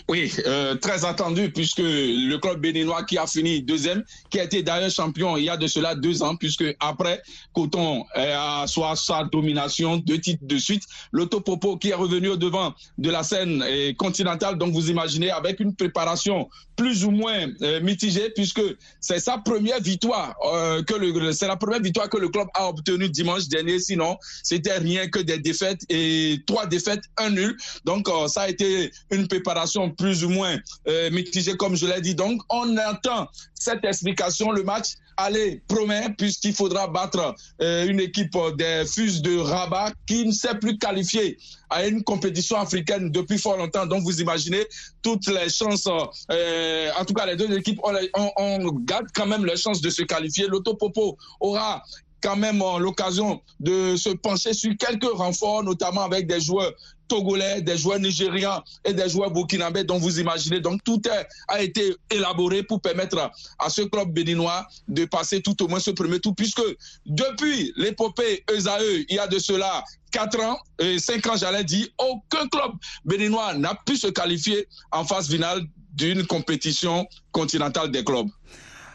Oui, 0.08 0.32
euh, 0.46 0.76
très 0.76 1.06
attendu 1.06 1.52
puisque 1.52 1.80
le 1.80 2.36
club 2.38 2.60
béninois 2.60 3.04
qui 3.04 3.18
a 3.18 3.28
fini 3.28 3.62
deuxième, 3.62 4.04
qui 4.30 4.40
a 4.40 4.44
été 4.44 4.64
d'ailleurs 4.64 4.92
champion 4.92 5.38
il 5.38 5.46
y 5.46 5.50
a 5.50 5.58
de 5.58 5.68
cela 5.68 5.96
deux 5.96 6.24
ans, 6.24 6.36
puisque 6.36 6.66
après 6.80 7.22
Coton 7.54 8.06
a 8.16 8.66
soit 8.68 8.96
sa 8.96 9.24
domination, 9.24 9.98
deux 9.98 10.20
titres 10.20 10.46
de 10.46 10.58
suite, 10.58 10.84
l'Autopopo 11.12 11.78
qui 11.78 11.90
est 11.90 11.96
revenu 11.96 12.30
au 12.30 12.38
devant 12.38 12.74
de 12.98 13.10
la 13.10 13.24
scène 13.24 13.64
continentale, 13.98 14.58
donc 14.58 14.74
vous 14.74 14.90
imaginez 14.90 15.32
avec 15.32 15.60
une 15.60 15.76
préparation 15.76 16.50
plus 16.82 17.06
ou 17.06 17.12
moins 17.12 17.46
euh, 17.62 17.80
mitigée 17.82 18.32
puisque 18.32 18.64
c'est 19.00 19.20
sa 19.20 19.38
première 19.38 19.80
victoire 19.80 20.36
euh, 20.52 20.82
que 20.82 21.32
c'est 21.32 21.46
la 21.46 21.56
première 21.56 21.80
victoire 21.80 22.10
que 22.10 22.18
le 22.18 22.30
club 22.30 22.48
a 22.56 22.68
obtenue 22.70 23.08
dimanche 23.08 23.48
dernier. 23.48 23.78
Sinon, 23.78 24.18
c'était 24.42 24.80
rien 24.80 25.08
que 25.08 25.20
des 25.20 25.38
défaites 25.38 25.82
et 25.90 26.42
trois 26.48 26.66
défaites, 26.66 27.04
un 27.18 27.30
nul. 27.30 27.56
Donc 27.86 28.10
ça 28.28 28.42
a 28.42 28.50
été 28.50 28.92
une 29.12 29.28
préparation 29.28 29.92
plus 29.92 30.24
ou 30.24 30.30
moins 30.30 30.58
euh, 30.88 31.12
mitigée, 31.12 31.56
comme 31.56 31.76
je 31.76 31.86
l'ai 31.86 32.02
dit. 32.02 32.16
Donc, 32.16 32.42
on 32.50 32.76
attend 32.78 33.28
cette 33.54 33.86
explication. 33.86 34.52
Le 34.52 34.64
match, 34.64 34.96
allez, 35.24 35.62
promet, 35.68 36.10
puisqu'il 36.18 36.54
faudra 36.54 36.88
battre 36.88 37.36
euh, 37.62 37.88
une 37.88 38.00
équipe 38.00 38.38
des 38.58 38.84
Fus 38.86 39.22
de 39.22 39.38
Rabat 39.38 39.92
qui 40.08 40.26
ne 40.26 40.32
s'est 40.32 40.56
plus 40.60 40.78
qualifiée 40.78 41.38
à 41.70 41.86
une 41.88 42.04
compétition 42.04 42.58
africaine 42.58 43.12
depuis 43.12 43.38
fort 43.38 43.58
longtemps. 43.58 43.86
Donc, 43.86 44.04
vous 44.04 44.22
imaginez 44.22 44.66
toutes 45.02 45.28
les 45.28 45.50
chances. 45.50 45.88
Euh, 46.32 46.90
en 47.00 47.06
tout 47.06 47.14
cas, 47.14 47.26
les 47.26 47.36
deux 47.36 47.52
équipes, 47.58 47.80
on, 47.84 47.94
on, 48.16 48.32
on 48.38 48.72
garde 48.74 49.08
quand 49.14 49.26
même 49.26 49.46
les 49.46 49.58
chances 49.58 49.82
de 49.82 49.90
se 49.90 50.04
qualifier. 50.04 50.48
L'Autopopo 50.48 51.18
aura 51.40 51.84
quand 52.22 52.36
même 52.36 52.64
l'occasion 52.80 53.42
de 53.60 53.96
se 53.96 54.10
pencher 54.10 54.54
sur 54.54 54.72
quelques 54.78 55.12
renforts, 55.12 55.64
notamment 55.64 56.04
avec 56.04 56.28
des 56.28 56.40
joueurs 56.40 56.72
togolais, 57.12 57.62
des 57.62 57.78
joueurs 57.78 58.00
nigérians 58.00 58.64
et 58.86 58.94
des 58.94 59.10
joueurs 59.10 59.32
burkinabés 59.32 59.84
dont 59.84 59.98
vous 59.98 60.22
imaginez. 60.22 60.62
Donc 60.62 60.82
tout 60.86 61.02
a 61.50 61.62
été 61.62 61.94
élaboré 62.10 62.64
pour 62.64 62.80
permettre 62.82 63.30
à 63.60 63.70
ce 63.70 63.82
club 63.82 64.14
béninois 64.14 64.66
de 64.88 65.04
passer 65.04 65.42
tout 65.42 65.62
au 65.62 65.68
moins 65.68 65.82
ce 65.82 65.92
premier 65.92 66.20
tour, 66.22 66.34
puisque 66.36 66.64
depuis 67.06 67.74
l'épopée 67.76 68.46
ESAE, 68.50 69.06
il 69.10 69.16
y 69.16 69.20
a 69.20 69.28
de 69.28 69.40
cela 69.40 69.84
4 70.12 70.40
ans, 70.40 70.58
et 70.80 71.00
5 71.00 71.28
ans 71.28 71.36
j'allais 71.36 71.66
dire, 71.66 71.88
aucun 71.98 72.48
club 72.48 72.72
béninois 73.04 73.56
n'a 73.56 73.76
pu 73.86 73.98
se 73.98 74.08
qualifier 74.08 74.68
en 74.92 75.04
phase 75.04 75.30
finale 75.30 75.62
d'une 75.94 76.26
compétition 76.26 77.06
continentale 77.34 77.92
des 77.92 78.06
clubs. 78.06 78.30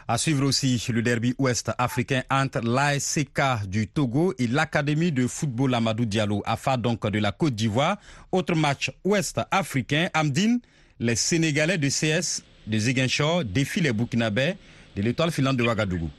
À 0.09 0.17
suivre 0.17 0.45
aussi 0.45 0.81
le 0.93 1.01
derby 1.01 1.33
ouest 1.37 1.69
africain 1.77 2.23
entre 2.31 2.61
l'ASCK 2.61 3.67
du 3.67 3.89
Togo 3.89 4.33
et 4.39 4.47
l'Académie 4.47 5.11
de 5.11 5.27
football 5.27 5.73
Amadou 5.73 6.05
Diallo, 6.05 6.41
AFA 6.45 6.77
donc 6.77 7.05
de 7.11 7.19
la 7.19 7.33
Côte 7.33 7.55
d'Ivoire. 7.55 7.97
Autre 8.31 8.55
match 8.55 8.89
ouest 9.03 9.41
africain, 9.51 10.07
Amdine, 10.13 10.61
les 11.01 11.17
Sénégalais 11.17 11.77
de 11.77 11.89
CS 11.89 12.41
de 12.67 12.77
Ziguinchor 12.77 13.43
défient 13.43 13.81
les 13.81 13.91
Burkinabés 13.91 14.53
de 14.95 15.01
l'étoile 15.01 15.31
filante 15.31 15.57
de 15.57 15.63
Ouagadougou. 15.63 16.09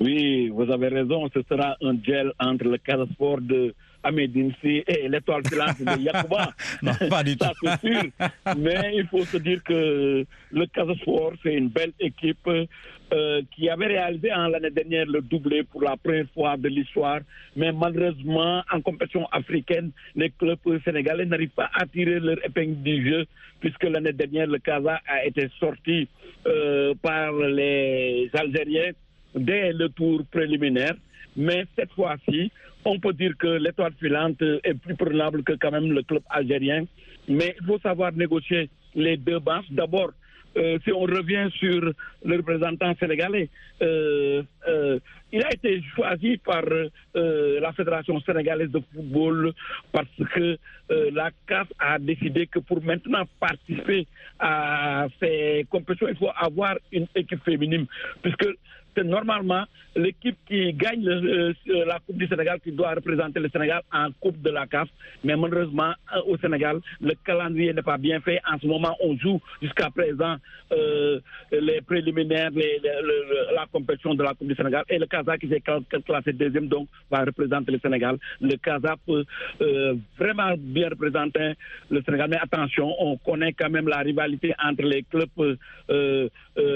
Oui, 0.00 0.48
vous 0.48 0.70
avez 0.72 0.88
raison, 0.88 1.28
ce 1.32 1.40
sera 1.48 1.76
un 1.82 1.96
gel 2.04 2.32
entre 2.40 2.64
le 2.64 2.76
Casasport 2.78 3.40
de 3.40 3.72
Amédinsi 4.02 4.84
et 4.86 5.08
l'étoile 5.08 5.42
filante 5.48 5.80
de 5.80 6.00
Yakuba. 6.02 6.52
non, 6.82 6.92
pas 7.08 7.24
du 7.24 7.36
tout. 7.36 7.46
sûr. 7.80 8.02
Mais 8.58 8.92
il 8.94 9.06
faut 9.10 9.24
se 9.24 9.38
dire 9.38 9.62
que 9.64 10.24
le 10.52 10.66
Casasport, 10.66 11.32
c'est 11.42 11.54
une 11.54 11.68
belle 11.68 11.92
équipe 11.98 12.48
euh, 13.12 13.42
qui 13.54 13.68
avait 13.68 13.86
réalisé 13.86 14.32
en 14.32 14.48
l'année 14.48 14.70
dernière 14.70 15.06
le 15.06 15.20
doublé 15.20 15.62
pour 15.62 15.82
la 15.82 15.96
première 15.96 16.28
fois 16.34 16.56
de 16.56 16.68
l'histoire. 16.68 17.20
Mais 17.54 17.72
malheureusement, 17.72 18.62
en 18.72 18.80
compétition 18.80 19.26
africaine, 19.30 19.90
les 20.16 20.30
clubs 20.30 20.58
sénégalais 20.84 21.26
n'arrivent 21.26 21.50
pas 21.50 21.70
à 21.74 21.86
tirer 21.86 22.18
leur 22.18 22.44
épingle 22.44 22.82
du 22.82 23.08
jeu, 23.08 23.26
puisque 23.60 23.84
l'année 23.84 24.12
dernière, 24.12 24.48
le 24.48 24.58
Casa 24.58 25.00
a 25.06 25.24
été 25.24 25.48
sorti 25.60 26.08
euh, 26.46 26.94
par 27.00 27.32
les 27.32 28.28
Algériens 28.34 28.92
dès 29.34 29.72
le 29.72 29.88
tour 29.90 30.22
préliminaire. 30.30 30.94
Mais 31.36 31.64
cette 31.76 31.92
fois-ci, 31.92 32.50
on 32.84 32.98
peut 32.98 33.12
dire 33.12 33.36
que 33.38 33.46
l'étoile 33.46 33.92
filante 34.00 34.42
est 34.64 34.74
plus 34.74 34.94
prenable 34.94 35.42
que 35.42 35.52
quand 35.52 35.70
même 35.70 35.92
le 35.92 36.02
club 36.02 36.22
algérien. 36.30 36.84
Mais 37.28 37.54
il 37.60 37.66
faut 37.66 37.78
savoir 37.78 38.12
négocier 38.12 38.70
les 38.94 39.16
deux 39.16 39.38
banches. 39.38 39.70
D'abord, 39.70 40.10
euh, 40.56 40.78
si 40.84 40.92
on 40.92 41.02
revient 41.02 41.48
sur 41.58 41.92
le 42.24 42.36
représentant 42.36 42.94
sénégalais, 42.98 43.48
euh, 43.82 44.42
euh, 44.68 44.98
il 45.32 45.42
a 45.44 45.52
été 45.52 45.82
choisi 45.94 46.38
par 46.38 46.62
la 47.14 47.72
Fédération 47.72 48.20
sénégalaise 48.20 48.70
de 48.70 48.80
football 48.94 49.52
parce 49.92 50.08
que 50.32 50.56
la 50.88 51.30
CAF 51.48 51.66
a 51.80 51.98
décidé 51.98 52.46
que 52.46 52.60
pour 52.60 52.80
maintenant 52.82 53.24
participer 53.40 54.06
à 54.38 55.08
ces 55.20 55.66
compétitions, 55.68 56.08
il 56.08 56.16
faut 56.16 56.30
avoir 56.38 56.76
une 56.92 57.08
équipe 57.16 57.42
féminine, 57.44 57.86
puisque 58.22 58.46
c'est 58.96 59.04
normalement 59.04 59.64
l'équipe 59.94 60.36
qui 60.48 60.72
gagne 60.72 61.06
euh, 61.06 61.52
la 61.86 61.98
Coupe 62.00 62.16
du 62.16 62.26
Sénégal 62.26 62.60
qui 62.60 62.72
doit 62.72 62.94
représenter 62.94 63.40
le 63.40 63.48
Sénégal 63.50 63.82
en 63.92 64.08
Coupe 64.20 64.40
de 64.42 64.50
la 64.50 64.66
CAF. 64.66 64.88
Mais 65.24 65.36
malheureusement, 65.36 65.92
euh, 66.14 66.20
au 66.26 66.36
Sénégal, 66.38 66.80
le 67.00 67.12
calendrier 67.24 67.72
n'est 67.72 67.82
pas 67.82 67.98
bien 67.98 68.20
fait. 68.20 68.40
En 68.50 68.58
ce 68.58 68.66
moment, 68.66 68.96
on 69.00 69.16
joue 69.16 69.40
jusqu'à 69.62 69.90
présent 69.90 70.36
euh, 70.72 71.20
les 71.52 71.80
préliminaires, 71.82 72.50
la 73.54 73.66
compétition 73.70 74.14
de 74.14 74.22
la 74.22 74.34
Coupe 74.34 74.48
du 74.48 74.54
Sénégal. 74.54 74.84
Et 74.88 74.98
le 74.98 75.06
Kazakh 75.06 75.40
qui 75.40 75.48
s'est 75.48 75.62
cla- 75.66 76.02
classé 76.02 76.32
deuxième, 76.32 76.68
donc, 76.68 76.88
va 77.10 77.24
représenter 77.24 77.72
le 77.72 77.78
Sénégal. 77.78 78.16
Le 78.40 78.56
Kazakh 78.56 78.98
peut 79.06 79.24
vraiment 80.18 80.54
bien 80.58 80.88
représenter 80.88 81.52
le 81.90 82.02
Sénégal. 82.02 82.28
Mais 82.30 82.38
attention, 82.38 82.94
on 82.98 83.16
connaît 83.18 83.52
quand 83.52 83.70
même 83.70 83.88
la 83.88 83.98
rivalité 83.98 84.54
entre 84.62 84.82
les 84.82 85.02
clubs 85.04 85.56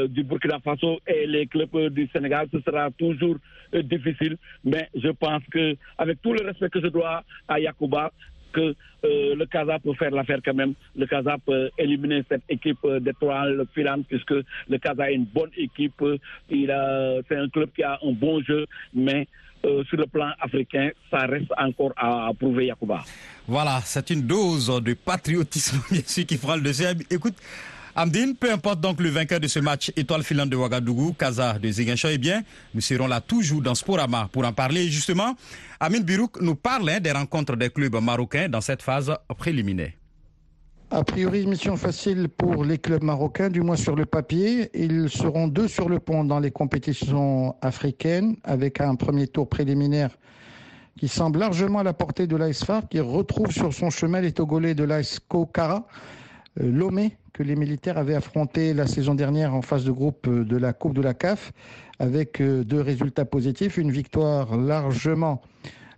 du 0.08 0.22
Burkina 0.24 0.58
Faso 0.60 1.00
et 1.06 1.26
les 1.26 1.46
clubs 1.46 1.88
du 1.88 2.08
Sénégal. 2.12 2.46
Ce 2.52 2.60
sera 2.60 2.90
toujours 2.90 3.36
euh, 3.74 3.82
difficile, 3.82 4.36
mais 4.64 4.88
je 4.94 5.08
pense 5.08 5.42
que, 5.50 5.76
avec 5.98 6.20
tout 6.22 6.32
le 6.32 6.44
respect 6.44 6.70
que 6.70 6.80
je 6.80 6.88
dois 6.88 7.22
à 7.48 7.60
Yakuba, 7.60 8.12
que 8.52 8.74
euh, 9.04 9.36
le 9.36 9.46
Casa 9.46 9.78
peut 9.78 9.94
faire 9.94 10.10
l'affaire 10.10 10.40
quand 10.44 10.54
même. 10.54 10.74
Le 10.96 11.06
Casa 11.06 11.36
peut 11.44 11.70
éliminer 11.78 12.24
cette 12.28 12.42
équipe 12.48 12.78
euh, 12.84 12.98
d'étoiles 12.98 13.64
filantes 13.74 14.06
puisque 14.08 14.34
le 14.68 14.78
Casa 14.78 15.10
est 15.10 15.14
une 15.14 15.24
bonne 15.24 15.50
équipe. 15.56 16.02
Il 16.48 16.70
a, 16.70 17.20
c'est 17.28 17.36
un 17.36 17.48
club 17.48 17.70
qui 17.74 17.82
a 17.84 17.98
un 18.02 18.12
bon 18.12 18.42
jeu, 18.42 18.66
mais 18.92 19.26
sur 19.62 19.98
le 19.98 20.06
plan 20.06 20.30
africain, 20.40 20.88
ça 21.10 21.26
reste 21.26 21.52
encore 21.58 21.92
à, 21.94 22.28
à 22.28 22.32
prouver 22.32 22.66
Yakuba. 22.66 23.02
Voilà, 23.46 23.80
c'est 23.84 24.08
une 24.08 24.22
dose 24.22 24.82
de 24.82 24.94
patriotisme, 24.94 25.80
bien 25.90 26.00
sûr, 26.06 26.24
qui 26.24 26.38
fera 26.38 26.56
le 26.56 26.62
dessus. 26.62 26.84
Écoute, 27.10 27.34
Amdine, 27.94 28.36
peu 28.36 28.52
importe 28.52 28.80
donc 28.80 29.00
le 29.00 29.08
vainqueur 29.08 29.40
de 29.40 29.48
ce 29.48 29.58
match, 29.58 29.90
étoile 29.96 30.22
filante 30.22 30.48
de 30.48 30.56
Ouagadougou, 30.56 31.12
Kaza 31.12 31.58
de 31.58 31.70
Ziguinchor, 31.70 32.12
eh 32.12 32.18
bien, 32.18 32.42
nous 32.72 32.80
serons 32.80 33.08
là 33.08 33.20
toujours 33.20 33.62
dans 33.62 33.74
Sporama 33.74 34.28
pour 34.32 34.44
en 34.44 34.52
parler. 34.52 34.82
Et 34.82 34.90
justement, 34.90 35.34
Amine 35.80 36.04
Birouk 36.04 36.40
nous 36.40 36.54
parle 36.54 36.88
hein, 36.88 37.00
des 37.00 37.10
rencontres 37.10 37.56
des 37.56 37.70
clubs 37.70 38.00
marocains 38.00 38.48
dans 38.48 38.60
cette 38.60 38.82
phase 38.82 39.12
préliminaire. 39.36 39.92
A 40.92 41.04
priori, 41.04 41.46
mission 41.46 41.76
facile 41.76 42.28
pour 42.28 42.64
les 42.64 42.78
clubs 42.78 43.02
marocains, 43.02 43.48
du 43.48 43.60
moins 43.60 43.76
sur 43.76 43.94
le 43.94 44.06
papier. 44.06 44.70
Ils 44.74 45.08
seront 45.08 45.46
deux 45.46 45.68
sur 45.68 45.88
le 45.88 46.00
pont 46.00 46.24
dans 46.24 46.40
les 46.40 46.50
compétitions 46.50 47.54
africaines, 47.62 48.36
avec 48.44 48.80
un 48.80 48.94
premier 48.96 49.26
tour 49.26 49.48
préliminaire 49.48 50.10
qui 50.98 51.08
semble 51.08 51.38
largement 51.38 51.78
à 51.78 51.82
la 51.82 51.94
portée 51.94 52.26
de 52.26 52.36
l'ASFAR, 52.36 52.88
qui 52.88 53.00
retrouve 53.00 53.50
sur 53.52 53.72
son 53.72 53.88
chemin 53.88 54.20
les 54.20 54.32
Togolais 54.32 54.74
de 54.74 54.84
l'AS 54.84 55.18
Kokara. 55.18 55.86
Lomé 56.62 57.16
que 57.32 57.42
les 57.42 57.56
militaires 57.56 57.98
avaient 57.98 58.14
affronté 58.14 58.74
la 58.74 58.86
saison 58.86 59.14
dernière 59.14 59.54
en 59.54 59.62
phase 59.62 59.84
de 59.84 59.92
groupe 59.92 60.28
de 60.28 60.56
la 60.56 60.72
Coupe 60.72 60.94
de 60.94 61.02
la 61.02 61.14
CAF 61.14 61.52
avec 61.98 62.42
deux 62.42 62.80
résultats 62.80 63.24
positifs, 63.24 63.76
une 63.76 63.90
victoire 63.90 64.56
largement 64.56 65.42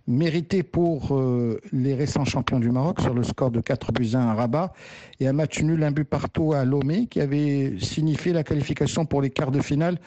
mérité 0.07 0.63
pour 0.63 1.15
euh, 1.15 1.59
les 1.71 1.93
récents 1.95 2.25
champions 2.25 2.59
du 2.59 2.71
Maroc 2.71 2.99
sur 2.99 3.13
le 3.13 3.23
score 3.23 3.51
de 3.51 3.61
4 3.61 3.93
buts 3.93 4.09
1 4.13 4.19
à 4.19 4.33
Rabat 4.33 4.73
et 5.19 5.27
un 5.27 5.33
match 5.33 5.61
nul 5.61 5.81
un 5.83 5.91
but 5.91 6.03
partout 6.03 6.53
à 6.53 6.65
Lomé 6.65 7.07
qui 7.07 7.21
avait 7.21 7.75
signifié 7.79 8.33
la 8.33 8.43
qualification 8.43 9.05
pour 9.05 9.21
les 9.21 9.29
quarts 9.29 9.51
de 9.51 9.61
finale 9.61 9.97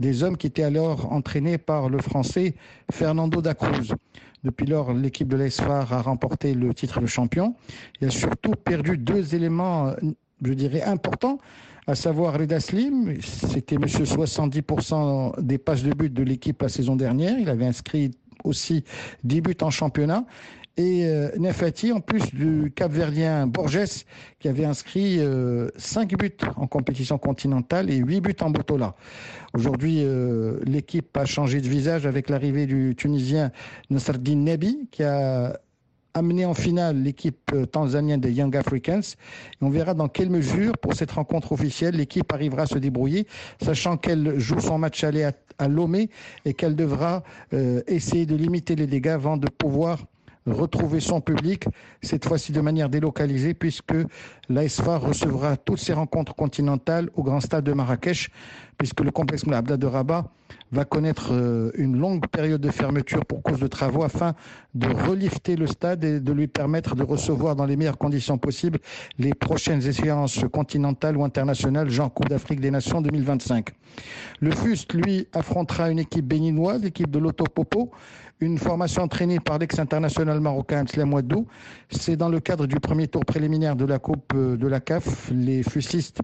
des 0.00 0.22
hommes 0.22 0.36
qui 0.36 0.46
étaient 0.46 0.62
alors 0.62 1.12
entraînés 1.12 1.58
par 1.58 1.88
le 1.88 1.98
français 1.98 2.54
Fernando 2.90 3.42
da 3.42 3.54
Cruz. 3.54 3.94
Depuis 4.44 4.66
lors, 4.66 4.92
l'équipe 4.92 5.28
de 5.28 5.36
l'ESFAR 5.36 5.92
a 5.92 6.02
remporté 6.02 6.54
le 6.54 6.74
titre 6.74 7.00
de 7.00 7.06
champion 7.06 7.54
et 8.00 8.06
a 8.06 8.10
surtout 8.10 8.52
perdu 8.52 8.98
deux 8.98 9.34
éléments, 9.34 9.94
je 10.42 10.52
dirais, 10.52 10.82
importants 10.82 11.38
à 11.86 11.94
savoir 11.94 12.38
Reda 12.38 12.60
Slim, 12.60 13.20
c'était 13.20 13.76
monsieur 13.76 14.04
70% 14.04 15.40
des 15.42 15.58
passes 15.58 15.82
de 15.82 15.92
but 15.92 16.12
de 16.12 16.22
l'équipe 16.22 16.62
la 16.62 16.70
saison 16.70 16.96
dernière. 16.96 17.38
Il 17.38 17.50
avait 17.50 17.66
inscrit 17.66 18.10
aussi 18.42 18.84
10 19.24 19.40
buts 19.42 19.56
en 19.60 19.70
championnat. 19.70 20.24
Et 20.76 21.06
euh, 21.06 21.30
Nefati, 21.38 21.92
en 21.92 22.00
plus 22.00 22.34
du 22.34 22.72
Cap-Verdien 22.74 23.46
Borges, 23.46 24.04
qui 24.40 24.48
avait 24.48 24.64
inscrit 24.64 25.20
euh, 25.20 25.68
5 25.76 26.16
buts 26.16 26.36
en 26.56 26.66
compétition 26.66 27.16
continentale 27.16 27.90
et 27.90 27.96
8 27.96 28.20
buts 28.20 28.36
en 28.40 28.50
Botola. 28.50 28.96
Aujourd'hui, 29.54 30.00
euh, 30.02 30.58
l'équipe 30.64 31.16
a 31.16 31.26
changé 31.26 31.60
de 31.60 31.68
visage 31.68 32.06
avec 32.06 32.28
l'arrivée 32.28 32.66
du 32.66 32.94
Tunisien 32.96 33.52
Nasreddin 33.88 34.36
Nebi, 34.36 34.88
qui 34.90 35.04
a 35.04 35.60
amené 36.14 36.46
en 36.46 36.54
finale 36.54 37.02
l'équipe 37.02 37.50
euh, 37.52 37.66
tanzanienne 37.66 38.20
des 38.20 38.32
Young 38.32 38.56
Africans. 38.56 39.00
Et 39.00 39.64
on 39.64 39.68
verra 39.68 39.94
dans 39.94 40.08
quelle 40.08 40.30
mesure, 40.30 40.78
pour 40.78 40.94
cette 40.94 41.10
rencontre 41.10 41.52
officielle, 41.52 41.96
l'équipe 41.96 42.32
arrivera 42.32 42.62
à 42.62 42.66
se 42.66 42.78
débrouiller, 42.78 43.26
sachant 43.62 43.96
qu'elle 43.96 44.38
joue 44.38 44.60
son 44.60 44.78
match 44.78 45.04
aller 45.04 45.24
à, 45.24 45.68
Lomé 45.68 46.10
et 46.44 46.52
qu'elle 46.52 46.74
devra 46.74 47.22
euh, 47.52 47.80
essayer 47.86 48.26
de 48.26 48.34
limiter 48.34 48.74
les 48.74 48.88
dégâts 48.88 49.08
avant 49.08 49.36
de 49.36 49.48
pouvoir 49.48 50.00
retrouver 50.46 51.00
son 51.00 51.20
public, 51.20 51.64
cette 52.02 52.26
fois-ci 52.26 52.52
de 52.52 52.60
manière 52.60 52.88
délocalisée, 52.88 53.54
puisque 53.54 53.94
l'ASFA 54.48 54.98
recevra 54.98 55.56
toutes 55.56 55.78
ses 55.78 55.94
rencontres 55.94 56.34
continentales 56.34 57.08
au 57.14 57.22
Grand 57.22 57.40
Stade 57.40 57.64
de 57.64 57.72
Marrakech, 57.72 58.30
puisque 58.76 59.00
le 59.00 59.10
complexe 59.10 59.46
Moulabda 59.46 59.76
de 59.76 59.86
Rabat 59.86 60.30
va 60.72 60.84
connaître 60.84 61.32
euh, 61.32 61.70
une 61.74 61.96
longue 61.96 62.26
période 62.26 62.60
de 62.60 62.70
fermeture 62.70 63.24
pour 63.24 63.42
cause 63.42 63.60
de 63.60 63.66
travaux 63.66 64.02
afin 64.02 64.34
de 64.74 64.88
relifter 64.88 65.56
le 65.56 65.66
stade 65.66 66.04
et 66.04 66.20
de 66.20 66.32
lui 66.32 66.48
permettre 66.48 66.96
de 66.96 67.02
recevoir 67.02 67.54
dans 67.54 67.64
les 67.64 67.76
meilleures 67.76 67.98
conditions 67.98 68.38
possibles 68.38 68.78
les 69.18 69.34
prochaines 69.34 69.86
échéances 69.86 70.40
continentales 70.52 71.16
ou 71.16 71.24
internationales, 71.24 71.88
genre 71.88 72.12
Coupe 72.12 72.28
d'Afrique 72.28 72.60
des 72.60 72.70
Nations 72.70 73.00
2025. 73.00 73.70
Le 74.40 74.50
FUST, 74.50 74.94
lui, 74.94 75.28
affrontera 75.32 75.90
une 75.90 76.00
équipe 76.00 76.26
béninoise, 76.26 76.82
l'équipe 76.82 77.10
de 77.10 77.18
l'Auto 77.20 77.44
Popo, 77.44 77.92
une 78.44 78.58
formation 78.58 79.02
entraînée 79.02 79.40
par 79.40 79.58
l'ex-international 79.58 80.40
marocain 80.40 80.84
Slam 80.86 81.12
Ouaddou. 81.12 81.46
C'est 81.90 82.16
dans 82.16 82.28
le 82.28 82.40
cadre 82.40 82.66
du 82.66 82.78
premier 82.78 83.08
tour 83.08 83.24
préliminaire 83.24 83.74
de 83.74 83.86
la 83.86 83.98
Coupe 83.98 84.32
euh, 84.34 84.56
de 84.56 84.66
la 84.66 84.80
CAF. 84.80 85.30
Les 85.30 85.62
fusistes, 85.62 86.20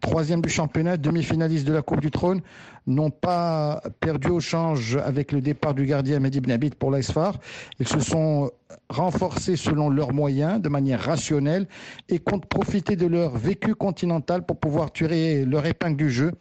troisième 0.00 0.42
du 0.42 0.48
championnat, 0.48 0.96
demi-finalistes 0.96 1.66
de 1.66 1.72
la 1.72 1.82
Coupe 1.82 2.00
du 2.00 2.10
Trône, 2.10 2.40
n'ont 2.88 3.10
pas 3.10 3.80
perdu 4.00 4.28
au 4.28 4.40
change 4.40 4.96
avec 4.96 5.30
le 5.30 5.40
départ 5.40 5.72
du 5.72 5.86
gardien 5.86 6.18
Mehdi 6.18 6.40
Bnabit 6.40 6.70
pour 6.70 6.90
l'ASFAR. 6.90 7.38
Ils 7.78 7.86
se 7.86 8.00
sont 8.00 8.50
renforcés 8.88 9.54
selon 9.54 9.88
leurs 9.88 10.12
moyens, 10.12 10.60
de 10.60 10.68
manière 10.68 11.00
rationnelle, 11.00 11.68
et 12.08 12.18
comptent 12.18 12.46
profiter 12.46 12.96
de 12.96 13.06
leur 13.06 13.36
vécu 13.36 13.76
continental 13.76 14.44
pour 14.44 14.58
pouvoir 14.58 14.92
tirer 14.92 15.44
leur 15.44 15.64
épingle 15.64 15.96
du 15.96 16.10
jeu 16.10 16.32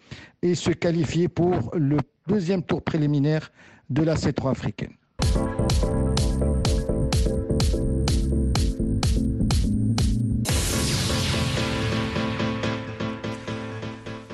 et 0.42 0.56
se 0.56 0.72
qualifier 0.72 1.28
pour 1.28 1.72
le 1.76 1.98
deuxième 2.28 2.64
tour 2.64 2.82
préliminaire 2.82 3.52
de 3.92 4.02
la 4.02 4.16
C3 4.16 4.52
africaine. 4.52 4.94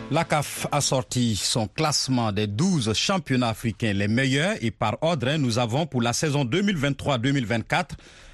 La 0.10 0.24
CAF 0.24 0.68
a 0.72 0.82
sorti 0.82 1.36
son 1.36 1.68
classement 1.68 2.32
des 2.32 2.48
12 2.48 2.94
championnats 2.94 3.50
africains 3.50 3.94
les 3.94 4.08
meilleurs 4.08 4.56
et 4.62 4.72
par 4.72 4.98
ordre, 5.02 5.36
nous 5.36 5.60
avons 5.60 5.86
pour 5.86 6.02
la 6.02 6.14
saison 6.14 6.46
2023-2024 6.46 7.90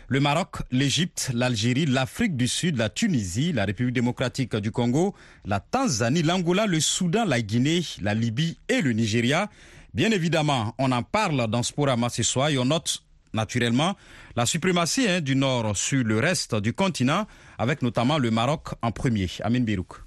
le 0.07 0.19
Maroc, 0.19 0.57
l'Égypte, 0.71 1.31
l'Algérie, 1.33 1.87
l'Afrique 1.87 2.37
du 2.37 2.47
Sud, 2.47 2.77
la 2.77 2.89
Tunisie, 2.89 3.51
la 3.51 3.65
République 3.65 3.95
démocratique 3.95 4.55
du 4.57 4.69
Congo, 4.69 5.15
la 5.43 5.59
Tanzanie, 5.59 6.21
l'Angola, 6.21 6.67
le 6.67 6.79
Soudan, 6.79 7.25
la 7.25 7.41
Guinée, 7.41 7.81
la 8.01 8.13
Libye 8.13 8.59
et 8.69 8.81
le 8.81 8.91
Nigeria. 8.91 9.49
Bien 9.93 10.09
évidemment, 10.09 10.73
on 10.79 10.91
en 10.91 11.03
parle 11.03 11.47
dans 11.47 11.61
ce 11.61 11.71
programme 11.71 12.07
ce 12.09 12.23
soir 12.23 12.49
et 12.49 12.57
on 12.57 12.65
note 12.65 13.03
naturellement 13.31 13.95
la 14.35 14.47
suprématie 14.47 15.07
hein, 15.07 15.21
du 15.21 15.35
Nord 15.35 15.77
sur 15.77 16.03
le 16.03 16.19
reste 16.19 16.55
du 16.55 16.73
continent, 16.73 17.27
avec 17.59 17.83
notamment 17.83 18.17
le 18.17 18.31
Maroc 18.31 18.69
en 18.81 18.91
premier. 18.91 19.29
Amin 19.43 19.59
Birouk. 19.59 19.97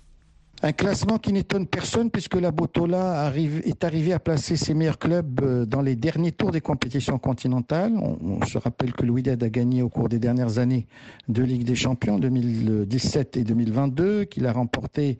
Un 0.62 0.72
classement 0.72 1.18
qui 1.18 1.34
n'étonne 1.34 1.66
personne 1.66 2.10
puisque 2.10 2.36
la 2.36 2.50
Botola 2.50 3.30
est 3.64 3.84
arrivée 3.84 4.14
à 4.14 4.18
placer 4.18 4.56
ses 4.56 4.72
meilleurs 4.72 4.98
clubs 4.98 5.40
euh, 5.42 5.66
dans 5.66 5.82
les 5.82 5.96
derniers 5.96 6.32
tours 6.32 6.50
des 6.50 6.62
compétitions 6.62 7.18
continentales. 7.18 7.92
On, 7.98 8.44
se 8.46 8.56
rappelle 8.56 8.92
que 8.92 9.04
le 9.04 9.10
Wydad 9.10 9.42
a 9.42 9.50
gagné 9.50 9.82
au 9.82 9.90
cours 9.90 10.08
des 10.08 10.18
dernières 10.18 10.58
années 10.58 10.86
deux 11.28 11.42
Ligues 11.42 11.64
des 11.64 11.74
Champions, 11.74 12.18
2017 12.18 13.36
et 13.36 13.44
2022, 13.44 14.24
qu'il 14.24 14.46
a 14.46 14.52
remporté 14.52 15.18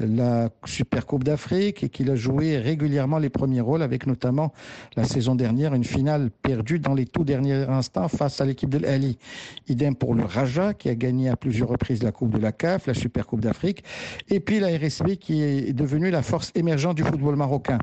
euh, 0.00 0.06
la 0.06 0.48
Super 0.64 1.04
Coupe 1.04 1.24
d'Afrique 1.24 1.84
et 1.84 1.90
qu'il 1.90 2.10
a 2.10 2.16
joué 2.16 2.56
régulièrement 2.56 3.18
les 3.18 3.28
premiers 3.28 3.60
rôles 3.60 3.82
avec 3.82 4.06
notamment 4.06 4.54
la 4.96 5.04
saison 5.04 5.34
dernière 5.34 5.74
une 5.74 5.84
finale 5.84 6.30
perdue 6.30 6.78
dans 6.78 6.94
les 6.94 7.04
tout 7.04 7.24
derniers 7.24 7.66
instants 7.68 8.08
face 8.08 8.40
à 8.40 8.46
l'équipe 8.46 8.70
de 8.70 8.78
l'Ali. 8.78 9.18
Idem 9.68 9.94
pour 9.94 10.14
le 10.14 10.24
Raja 10.24 10.72
qui 10.72 10.88
a 10.88 10.94
gagné 10.94 11.28
à 11.28 11.36
plusieurs 11.36 11.68
reprises 11.68 12.02
la 12.02 12.12
Coupe 12.12 12.30
de 12.30 12.38
la 12.38 12.52
CAF, 12.52 12.86
la 12.86 12.94
Super 12.94 13.26
Coupe 13.26 13.40
d'Afrique 13.40 13.84
et 14.30 14.40
puis 14.40 14.60
la 14.60 14.77
RSB 14.78 15.16
qui 15.16 15.42
est 15.42 15.72
devenue 15.72 16.10
la 16.10 16.22
force 16.22 16.52
émergente 16.54 16.96
du 16.96 17.02
football 17.02 17.36
marocain. 17.36 17.78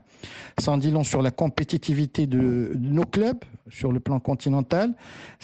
Ça 0.57 0.71
en 0.71 0.77
dit 0.77 0.91
long 0.91 1.03
sur 1.03 1.21
la 1.21 1.31
compétitivité 1.31 2.27
de, 2.27 2.71
nos 2.75 3.05
clubs 3.05 3.43
sur 3.69 3.91
le 3.91 3.99
plan 3.99 4.19
continental. 4.19 4.93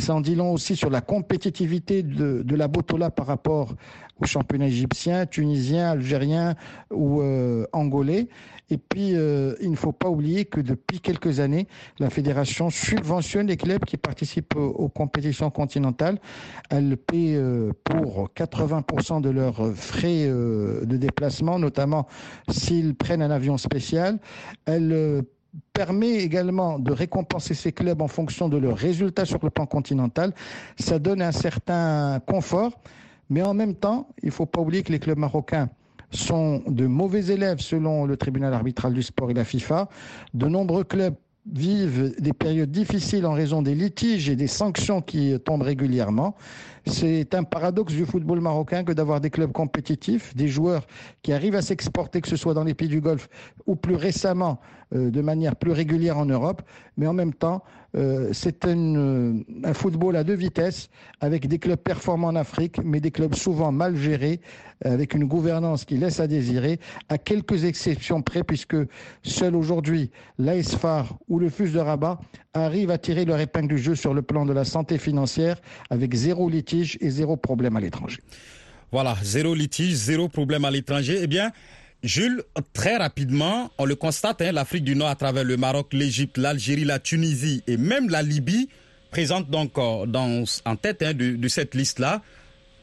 En 0.10 0.22
dit 0.22 0.36
long 0.36 0.52
aussi 0.52 0.76
sur 0.76 0.90
la 0.90 1.02
compétitivité 1.02 2.04
de, 2.04 2.42
de 2.44 2.56
la 2.56 2.68
Botola 2.68 3.12
par 3.12 3.28
rapport 3.28 3.76
aux 4.22 4.26
championnats 4.26 4.68
égyptiens, 4.68 5.26
tunisiens, 5.26 5.92
algériens 5.92 6.56
ou 6.92 7.22
euh, 7.22 7.66
angolais. 7.74 8.28
Et 8.70 8.78
puis, 8.78 9.16
euh, 9.16 9.56
il 9.62 9.72
ne 9.72 9.76
faut 9.76 9.92
pas 9.92 10.08
oublier 10.08 10.46
que 10.46 10.62
depuis 10.62 11.02
quelques 11.02 11.42
années, 11.42 11.68
la 12.00 12.10
fédération 12.10 12.70
subventionne 12.70 13.48
les 13.48 13.58
clubs 13.58 13.84
qui 13.84 13.98
participent 13.98 14.56
aux, 14.56 14.88
compétitions 14.88 15.50
continentales. 15.50 16.20
Elle 16.70 16.96
paie 16.96 17.36
euh, 17.36 17.74
pour 17.84 18.30
80% 18.34 19.22
de 19.22 19.30
leurs 19.30 19.76
frais 19.76 20.28
de 20.28 20.98
déplacement, 20.98 21.60
notamment 21.60 22.08
s'ils 22.50 22.96
prennent 22.96 23.22
un 23.22 23.32
avion 23.32 23.58
spécial. 23.58 24.20
Elle 24.66 25.26
permet 25.74 26.16
également 26.20 26.80
de 26.80 26.92
récompenser 26.92 27.54
ces 27.54 27.72
clubs 27.72 28.02
en 28.02 28.08
fonction 28.08 28.50
de 28.50 28.58
leurs 28.58 28.78
résultats 28.78 29.26
sur 29.26 29.40
le 29.42 29.50
plan 29.50 29.66
continental. 29.66 30.34
Ça 30.80 31.00
donne 31.00 31.22
un 31.22 31.32
certain 31.32 32.22
confort. 32.26 32.72
Mais 33.32 33.41
en 33.41 33.54
même 33.54 33.76
temps, 33.76 34.10
il 34.22 34.26
ne 34.28 34.32
faut 34.32 34.46
pas 34.46 34.60
oublier 34.60 34.84
que 34.84 34.91
les 34.91 35.00
clubs 35.00 35.17
marocains 35.17 35.70
sont 36.12 36.62
de 36.67 36.86
mauvais 36.86 37.28
élèves 37.28 37.62
selon 37.62 38.06
le 38.06 38.17
tribunal 38.17 38.54
arbitral 38.54 38.94
du 38.94 39.02
sport 39.02 39.32
et 39.32 39.34
la 39.34 39.46
FIFA. 39.46 39.88
De 40.34 40.48
nombreux 40.48 40.84
clubs 40.84 41.15
vivent 41.50 42.13
des 42.20 42.34
périodes 42.34 42.72
difficiles 42.72 43.26
en 43.26 43.32
raison 43.32 43.62
des 43.62 43.74
litiges 43.74 44.30
et 44.30 44.36
des 44.36 44.48
sanctions 44.48 45.02
qui 45.02 45.34
tombent 45.39 45.62
régulièrement. 45.62 46.36
C'est 46.86 47.34
un 47.34 47.44
paradoxe 47.44 47.94
du 47.94 48.06
football 48.06 48.41
marocain 48.41 48.84
que 48.84 48.91
d'avoir 48.91 49.22
des 49.22 49.30
clubs 49.30 49.54
compétitifs, 49.54 50.36
des 50.36 50.50
joueurs 50.50 50.86
qui 51.22 51.32
arrivent 51.32 51.56
à 51.56 51.62
s'exporter, 51.62 52.20
que 52.20 52.28
ce 52.28 52.36
soit 52.36 52.54
dans 52.54 52.65
les 52.65 52.74
pays 52.74 52.89
du 52.89 53.00
Golfe 53.00 53.30
ou 53.65 53.78
plus 53.78 53.96
récemment 53.96 54.60
de 54.93 55.21
manière 55.21 55.56
plus 55.56 55.71
régulière 55.71 56.17
en 56.17 56.25
Europe, 56.25 56.62
mais 56.97 57.08
en 57.08 57.13
même 57.13 57.34
temps, 57.34 57.63
euh, 57.95 58.30
c'est 58.32 58.65
un, 58.65 59.36
un, 59.63 59.73
football 59.73 60.15
à 60.15 60.23
deux 60.23 60.36
vitesses, 60.36 60.89
avec 61.19 61.47
des 61.47 61.60
clubs 61.60 61.80
performants 61.80 62.30
en 62.30 62.36
Afrique, 62.36 62.77
mais 62.84 63.01
des 63.01 63.12
clubs 63.12 63.36
souvent 63.36 63.71
mal 63.71 63.95
gérés, 63.97 64.39
avec 64.86 65.13
une 65.13 65.25
gouvernance 65.25 65.84
qui 65.84 65.97
laisse 65.97 66.19
à 66.19 66.27
désirer, 66.27 66.80
à 67.10 67.17
quelques 67.17 67.65
exceptions 67.65 68.21
près, 68.21 68.43
puisque 68.43 68.77
seul 69.23 69.56
aujourd'hui 69.56 70.10
l'ASFAR 70.39 71.17
ou 71.27 71.38
le 71.38 71.49
FUS 71.49 71.71
de 71.71 71.80
Rabat 71.80 72.19
arrivent 72.54 72.91
à 72.91 72.97
tirer 72.97 73.25
leur 73.25 73.39
épingle 73.39 73.67
du 73.67 73.77
jeu 73.77 73.95
sur 73.95 74.13
le 74.13 74.21
plan 74.21 74.45
de 74.45 74.54
la 74.54 74.63
santé 74.63 74.97
financière, 74.97 75.58
avec 75.89 76.13
zéro 76.13 76.49
litige 76.49 76.97
et 77.01 77.10
zéro 77.10 77.36
problème 77.36 77.75
à 77.75 77.82
l'étranger. 77.82 78.19
Voilà, 78.91 79.15
zéro 79.23 79.54
litige, 79.54 79.93
zéro 79.93 80.27
problème 80.27 80.65
à 80.65 80.71
l'étranger. 80.71 81.19
Eh 81.21 81.27
bien, 81.27 81.51
Jules, 82.04 82.44
très 82.74 82.98
rapidement, 82.98 83.72
on 83.78 83.86
le 83.86 83.96
constate, 83.96 84.42
hein, 84.42 84.52
l'Afrique 84.52 84.84
du 84.84 84.96
Nord 84.96 85.10
à 85.10 85.16
travers 85.16 85.44
le 85.44 85.56
Maroc, 85.56 85.94
l'Égypte, 85.94 86.38
l'Algérie, 86.38 86.84
la 86.84 86.98
Tunisie 86.98 87.64
et 87.68 87.78
même 87.78 88.10
la 88.10 88.24
Libye 88.24 88.70
présente 89.12 89.50
donc 89.50 89.74
dans, 89.76 90.44
en 90.66 90.76
tête 90.76 91.04
hein, 91.04 91.14
de, 91.14 91.48
cette 91.48 91.76
liste-là. 91.76 92.22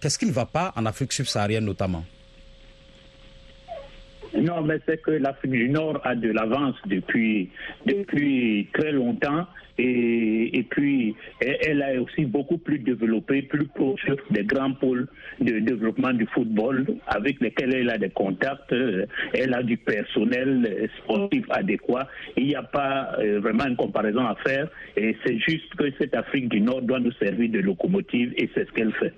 Qu'est-ce 0.00 0.18
qui 0.18 0.26
ne 0.26 0.32
va 0.32 0.46
pas 0.46 0.72
en 0.76 0.86
Afrique 0.86 1.12
subsaharienne 1.12 1.64
notamment? 1.64 2.04
Non, 4.36 4.62
mais 4.62 4.78
c'est 4.86 5.00
que 5.00 5.12
l'Afrique 5.12 5.52
du 5.52 5.68
Nord 5.68 6.00
a 6.04 6.14
de 6.14 6.30
l'avance 6.30 6.76
depuis, 6.86 7.50
depuis 7.86 8.68
très 8.74 8.92
longtemps 8.92 9.46
et, 9.78 10.58
et 10.58 10.62
puis 10.64 11.14
elle 11.40 11.82
a 11.82 12.00
aussi 12.00 12.24
beaucoup 12.24 12.58
plus 12.58 12.78
développé, 12.78 13.42
plus 13.42 13.66
proche 13.66 14.06
des 14.30 14.44
grands 14.44 14.72
pôles 14.72 15.06
de 15.40 15.60
développement 15.60 16.12
du 16.12 16.26
football 16.26 16.84
avec 17.06 17.40
lesquels 17.40 17.74
elle 17.74 17.90
a 17.90 17.98
des 17.98 18.10
contacts, 18.10 18.72
elle 18.72 19.54
a 19.54 19.62
du 19.62 19.76
personnel 19.76 20.90
sportif 20.98 21.44
adéquat. 21.50 22.08
Il 22.36 22.48
n'y 22.48 22.54
a 22.54 22.62
pas 22.62 23.12
euh, 23.20 23.40
vraiment 23.40 23.66
une 23.66 23.76
comparaison 23.76 24.26
à 24.26 24.34
faire 24.46 24.68
et 24.96 25.16
c'est 25.24 25.38
juste 25.38 25.74
que 25.76 25.84
cette 25.98 26.14
Afrique 26.14 26.48
du 26.48 26.60
Nord 26.60 26.82
doit 26.82 27.00
nous 27.00 27.12
servir 27.12 27.50
de 27.50 27.60
locomotive 27.60 28.32
et 28.36 28.50
c'est 28.54 28.66
ce 28.66 28.72
qu'elle 28.72 28.92
fait. 28.92 29.14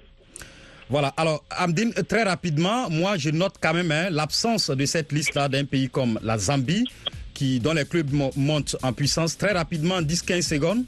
Voilà, 0.90 1.14
alors 1.16 1.44
Amdine, 1.50 1.92
très 2.08 2.24
rapidement, 2.24 2.90
moi 2.90 3.16
je 3.16 3.30
note 3.30 3.54
quand 3.60 3.72
même 3.72 3.92
hein, 3.92 4.08
l'absence 4.10 4.70
de 4.70 4.84
cette 4.86 5.12
liste-là 5.12 5.48
d'un 5.48 5.64
pays 5.64 5.88
comme 5.88 6.18
la 6.20 6.36
Zambie, 6.36 6.84
qui, 7.32 7.60
dont 7.60 7.74
les 7.74 7.84
clubs 7.84 8.10
montent 8.36 8.76
en 8.82 8.92
puissance. 8.92 9.38
Très 9.38 9.52
rapidement, 9.52 10.02
10-15 10.02 10.42
secondes. 10.42 10.84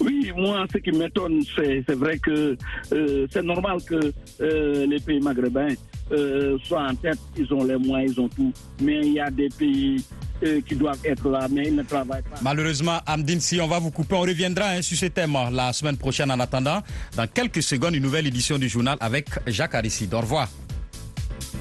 Oui, 0.00 0.30
moi, 0.36 0.66
ce 0.70 0.78
qui 0.78 0.92
m'étonne, 0.92 1.42
c'est 1.56 1.90
vrai 1.94 2.18
que 2.18 2.54
euh, 2.92 3.26
c'est 3.30 3.42
normal 3.42 3.78
que 3.86 4.12
euh, 4.42 4.86
les 4.86 5.00
pays 5.00 5.20
maghrébins 5.20 5.74
euh, 6.12 6.58
soient 6.64 6.86
en 6.86 6.94
tête, 6.94 7.18
ils 7.36 7.52
ont 7.54 7.64
les 7.64 7.76
moyens, 7.76 8.12
ils 8.14 8.20
ont 8.20 8.28
tout, 8.28 8.52
mais 8.82 9.00
il 9.06 9.12
y 9.14 9.20
a 9.20 9.30
des 9.30 9.48
pays 9.48 10.04
ils 10.42 11.74
ne 11.76 11.82
travaillent 11.82 12.22
pas. 12.22 12.38
Malheureusement, 12.42 12.98
Amdine, 13.06 13.40
si 13.40 13.60
on 13.60 13.66
va 13.66 13.78
vous 13.78 13.90
couper, 13.90 14.14
on 14.14 14.20
reviendra 14.20 14.66
hein, 14.70 14.82
sur 14.82 14.96
ce 14.96 15.06
thème 15.06 15.36
la 15.52 15.72
semaine 15.72 15.96
prochaine. 15.96 16.30
En 16.30 16.40
attendant, 16.40 16.80
dans 17.16 17.26
quelques 17.26 17.62
secondes, 17.62 17.94
une 17.94 18.02
nouvelle 18.02 18.26
édition 18.26 18.58
du 18.58 18.68
journal 18.68 18.96
avec 19.00 19.28
Jacques 19.46 19.74
Aristide. 19.74 20.14
Au 20.14 20.20
revoir. 20.20 20.48